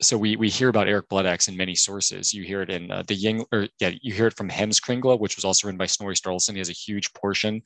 So 0.00 0.16
we 0.16 0.36
we 0.36 0.48
hear 0.48 0.68
about 0.68 0.86
Eric 0.86 1.08
Bloodaxe 1.08 1.48
in 1.48 1.56
many 1.56 1.74
sources. 1.74 2.32
You 2.32 2.44
hear 2.44 2.62
it 2.62 2.70
in 2.70 2.90
uh, 2.90 3.02
the 3.08 3.14
Ying, 3.14 3.44
or 3.52 3.66
yeah, 3.80 3.92
you 4.00 4.12
hear 4.12 4.28
it 4.28 4.36
from 4.36 4.48
Heimskringla, 4.48 5.18
which 5.18 5.34
was 5.34 5.44
also 5.44 5.66
written 5.66 5.78
by 5.78 5.86
Snorri 5.86 6.14
Sturluson. 6.14 6.52
He 6.52 6.58
has 6.58 6.68
a 6.68 6.72
huge 6.72 7.12
portion 7.14 7.62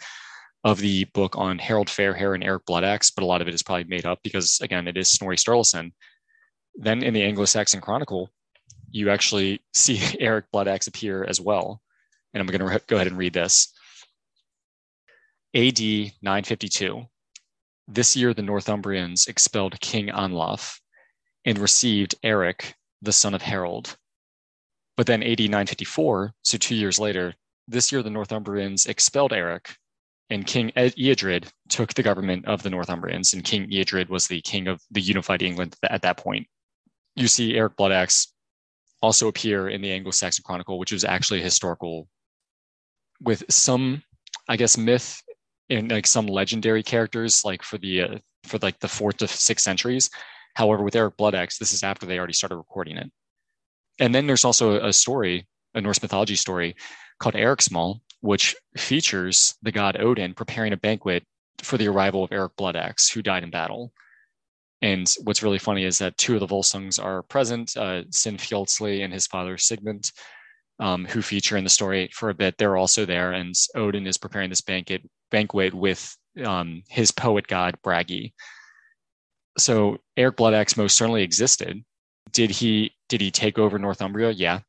of 0.64 0.79
the 0.79 1.05
book 1.12 1.37
on 1.37 1.59
Harold 1.59 1.88
Fairhair 1.88 2.35
and 2.35 2.42
Eric 2.42 2.64
Bloodaxe, 2.64 3.11
but 3.11 3.25
a 3.25 3.27
lot 3.27 3.42
of 3.42 3.48
it 3.48 3.55
is 3.55 3.62
probably 3.62 3.85
made 3.85 4.07
up 4.07 4.20
because 4.22 4.61
again, 4.62 4.88
it 4.88 4.96
is 4.96 5.11
Snorri 5.11 5.37
Sturluson. 5.37 5.92
Then 6.75 7.03
in 7.03 7.12
the 7.12 7.22
Anglo-Saxon 7.22 7.83
Chronicle, 7.83 8.31
you 8.92 9.11
actually 9.11 9.61
see 9.74 10.00
Eric 10.20 10.46
Bloodaxe 10.52 10.87
appear 10.87 11.24
as 11.24 11.40
well 11.40 11.83
and 12.35 12.40
I'm 12.40 12.46
going 12.46 12.70
to 12.70 12.81
go 12.87 12.96
ahead 12.96 13.09
and 13.09 13.18
read 13.18 13.33
this. 13.33 13.72
AD 15.55 15.78
952. 15.78 17.02
This 17.88 18.16
year, 18.16 18.33
the 18.33 18.42
Northumbrians 18.42 19.28
expelled 19.28 19.78
King 19.81 20.09
Anlaf 20.09 20.78
and 21.44 21.59
received 21.59 22.14
Eric, 22.22 22.74
the 23.02 23.12
son 23.12 23.35
of 23.35 23.42
Harold. 23.42 23.96
But 24.96 25.07
then 25.07 25.22
AD 25.22 25.40
954, 25.40 26.33
so 26.42 26.59
two 26.59 26.74
years 26.74 26.98
later, 26.98 27.35
this 27.68 27.92
year 27.92 28.02
the 28.02 28.11
Northumbrians 28.11 28.87
expelled 28.87 29.33
Eric, 29.33 29.76
and 30.31 30.46
King 30.46 30.70
Eadred 30.76 31.50
took 31.68 31.92
the 31.92 32.02
government 32.02 32.46
of 32.46 32.62
the 32.62 32.70
Northumbrians, 32.70 33.35
and 33.35 33.44
King 33.44 33.68
Eadred 33.70 34.09
was 34.09 34.26
the 34.26 34.40
king 34.40 34.68
of 34.68 34.81
the 34.90 35.00
unified 35.00 35.42
England 35.42 35.76
at 35.83 36.02
that 36.02 36.16
point. 36.16 36.46
You 37.16 37.28
see 37.28 37.57
Eric 37.57 37.76
Bloodaxe 37.76 38.33
also 39.02 39.28
appear 39.28 39.68
in 39.68 39.82
the 39.82 39.92
Anglo-Saxon 39.92 40.44
Chronicle, 40.44 40.78
which 40.78 40.92
was 40.92 41.04
actually 41.04 41.42
historical 41.42 42.08
with 43.20 43.42
some, 43.50 44.02
I 44.48 44.56
guess, 44.56 44.78
myth 44.78 45.22
and 45.68 45.90
like 45.90 46.06
some 46.06 46.26
legendary 46.26 46.82
characters, 46.82 47.44
like 47.44 47.62
for 47.62 47.78
the 47.78 48.02
uh, 48.02 48.18
for 48.44 48.58
like 48.62 48.78
the 48.80 48.88
fourth 48.88 49.18
to 49.18 49.28
sixth 49.28 49.64
centuries. 49.64 50.10
However, 50.54 50.82
with 50.82 50.96
Eric 50.96 51.16
Blood 51.16 51.32
Bloodaxe, 51.32 51.58
this 51.58 51.72
is 51.72 51.82
after 51.82 52.06
they 52.06 52.18
already 52.18 52.32
started 52.32 52.56
recording 52.56 52.96
it. 52.96 53.10
And 53.98 54.14
then 54.14 54.26
there's 54.26 54.44
also 54.44 54.84
a 54.84 54.92
story, 54.92 55.46
a 55.74 55.80
Norse 55.80 56.02
mythology 56.02 56.36
story 56.36 56.76
called 57.18 57.34
Eriksmal, 57.34 58.00
which 58.20 58.54
features 58.76 59.54
the 59.62 59.72
god 59.72 60.00
Odin 60.00 60.34
preparing 60.34 60.72
a 60.72 60.76
banquet 60.76 61.24
for 61.62 61.78
the 61.78 61.88
arrival 61.88 62.24
of 62.24 62.32
Eric 62.32 62.56
Blood 62.56 62.74
Bloodaxe, 62.74 63.10
who 63.10 63.22
died 63.22 63.44
in 63.44 63.50
battle. 63.50 63.92
And 64.82 65.08
what's 65.22 65.44
really 65.44 65.60
funny 65.60 65.84
is 65.84 65.98
that 65.98 66.18
two 66.18 66.34
of 66.34 66.40
the 66.40 66.46
Volsungs 66.46 67.02
are 67.02 67.22
present, 67.22 67.76
uh, 67.76 68.02
and 68.02 69.12
his 69.12 69.26
father 69.28 69.56
Sigmund, 69.56 70.10
um, 70.80 71.04
who 71.04 71.22
feature 71.22 71.56
in 71.56 71.64
the 71.64 71.70
story 71.70 72.10
for 72.12 72.30
a 72.30 72.34
bit, 72.34 72.58
they're 72.58 72.76
also 72.76 73.06
there, 73.06 73.32
and 73.32 73.54
Odin 73.76 74.08
is 74.08 74.18
preparing 74.18 74.50
this 74.50 74.60
banquet 74.60 75.08
banquet 75.30 75.72
with 75.72 76.16
um, 76.44 76.82
his 76.88 77.12
poet 77.12 77.46
god 77.46 77.76
Bragi. 77.82 78.34
So 79.56 79.98
Eric 80.16 80.36
Bloodaxe 80.36 80.76
most 80.76 80.96
certainly 80.96 81.22
existed. 81.22 81.84
Did 82.32 82.50
he 82.50 82.92
did 83.08 83.20
he 83.20 83.30
take 83.30 83.58
over 83.58 83.78
Northumbria? 83.78 84.30
Yeah. 84.30 84.60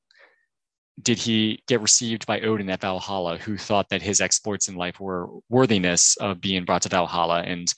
Did 1.02 1.18
he 1.18 1.64
get 1.68 1.82
received 1.82 2.28
by 2.28 2.42
Odin 2.42 2.70
at 2.70 2.82
Valhalla, 2.82 3.38
who 3.38 3.58
thought 3.58 3.90
that 3.90 4.04
his 4.04 4.22
exploits 4.22 4.68
in 4.68 4.76
life 4.76 5.00
were 5.00 5.28
worthiness 5.50 6.18
of 6.18 6.40
being 6.40 6.66
brought 6.66 6.84
to 6.84 6.90
Valhalla? 6.90 7.42
And 7.42 7.74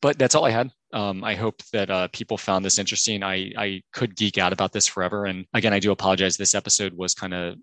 but 0.00 0.18
that's 0.18 0.34
all 0.34 0.44
I 0.44 0.50
had. 0.50 0.70
Um, 0.92 1.22
I 1.22 1.34
hope 1.34 1.62
that 1.72 1.90
uh, 1.90 2.08
people 2.12 2.36
found 2.36 2.64
this 2.64 2.78
interesting. 2.78 3.22
I, 3.22 3.52
I 3.56 3.82
could 3.92 4.16
geek 4.16 4.38
out 4.38 4.52
about 4.52 4.72
this 4.72 4.86
forever. 4.86 5.26
And 5.26 5.46
again, 5.54 5.72
I 5.72 5.78
do 5.78 5.92
apologize. 5.92 6.36
This 6.36 6.54
episode 6.54 6.94
was 6.94 7.14
kind 7.14 7.32
of 7.32 7.56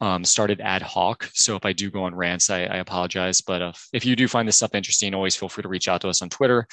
um, 0.00 0.24
started 0.24 0.60
ad 0.60 0.82
hoc. 0.82 1.28
So 1.32 1.56
if 1.56 1.64
I 1.64 1.72
do 1.72 1.90
go 1.90 2.04
on 2.04 2.14
rants, 2.14 2.50
I, 2.50 2.64
I 2.64 2.76
apologize. 2.76 3.40
But 3.40 3.62
if, 3.62 3.88
if 3.92 4.04
you 4.04 4.16
do 4.16 4.28
find 4.28 4.46
this 4.46 4.56
stuff 4.56 4.74
interesting, 4.74 5.14
always 5.14 5.36
feel 5.36 5.48
free 5.48 5.62
to 5.62 5.68
reach 5.68 5.88
out 5.88 6.00
to 6.02 6.08
us 6.08 6.22
on 6.22 6.28
Twitter, 6.28 6.66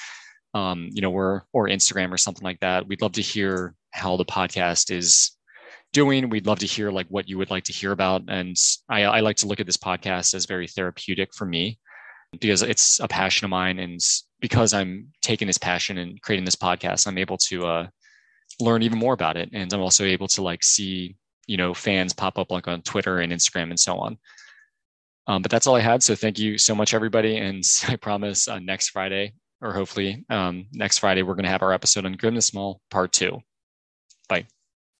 um, 0.54 0.88
you 0.92 1.00
know, 1.00 1.10
we're, 1.10 1.42
or 1.52 1.68
Instagram 1.68 2.12
or 2.12 2.16
something 2.16 2.44
like 2.44 2.60
that. 2.60 2.86
We'd 2.86 3.02
love 3.02 3.12
to 3.12 3.22
hear 3.22 3.74
how 3.92 4.16
the 4.16 4.24
podcast 4.24 4.90
is 4.90 5.36
doing. 5.92 6.28
We'd 6.28 6.46
love 6.46 6.60
to 6.60 6.66
hear 6.66 6.90
like 6.90 7.06
what 7.08 7.28
you 7.28 7.38
would 7.38 7.50
like 7.50 7.64
to 7.64 7.72
hear 7.72 7.92
about. 7.92 8.22
And 8.28 8.56
I, 8.88 9.02
I 9.02 9.20
like 9.20 9.36
to 9.36 9.46
look 9.46 9.60
at 9.60 9.66
this 9.66 9.76
podcast 9.76 10.34
as 10.34 10.46
very 10.46 10.66
therapeutic 10.66 11.34
for 11.34 11.46
me 11.46 11.78
because 12.38 12.62
it's 12.62 13.00
a 13.00 13.08
passion 13.08 13.44
of 13.44 13.50
mine 13.50 13.78
and 13.78 14.00
because 14.40 14.72
I'm 14.72 15.12
taking 15.22 15.46
this 15.46 15.58
passion 15.58 15.98
and 15.98 16.20
creating 16.22 16.44
this 16.44 16.56
podcast, 16.56 17.06
I'm 17.06 17.18
able 17.18 17.38
to 17.48 17.66
uh, 17.66 17.86
learn 18.60 18.82
even 18.82 18.98
more 18.98 19.14
about 19.14 19.36
it, 19.36 19.50
and 19.52 19.72
I'm 19.72 19.80
also 19.80 20.04
able 20.04 20.28
to 20.28 20.42
like 20.42 20.62
see 20.62 21.16
you 21.46 21.56
know 21.56 21.74
fans 21.74 22.12
pop 22.12 22.38
up 22.38 22.50
like 22.50 22.68
on 22.68 22.82
Twitter 22.82 23.18
and 23.18 23.32
Instagram 23.32 23.70
and 23.70 23.80
so 23.80 23.96
on. 23.98 24.18
Um, 25.26 25.42
but 25.42 25.50
that's 25.50 25.66
all 25.66 25.76
I 25.76 25.80
had. 25.80 26.02
So 26.02 26.14
thank 26.14 26.38
you 26.38 26.58
so 26.58 26.74
much, 26.74 26.94
everybody. 26.94 27.36
And 27.36 27.62
I 27.88 27.96
promise 27.96 28.48
uh, 28.48 28.58
next 28.58 28.90
Friday, 28.90 29.34
or 29.60 29.72
hopefully 29.72 30.24
um, 30.30 30.66
next 30.72 30.98
Friday, 30.98 31.22
we're 31.22 31.34
going 31.34 31.44
to 31.44 31.50
have 31.50 31.62
our 31.62 31.72
episode 31.72 32.06
on 32.06 32.16
Grímnismál 32.16 32.78
Part 32.90 33.12
Two. 33.12 33.40
Bye. 34.28 34.46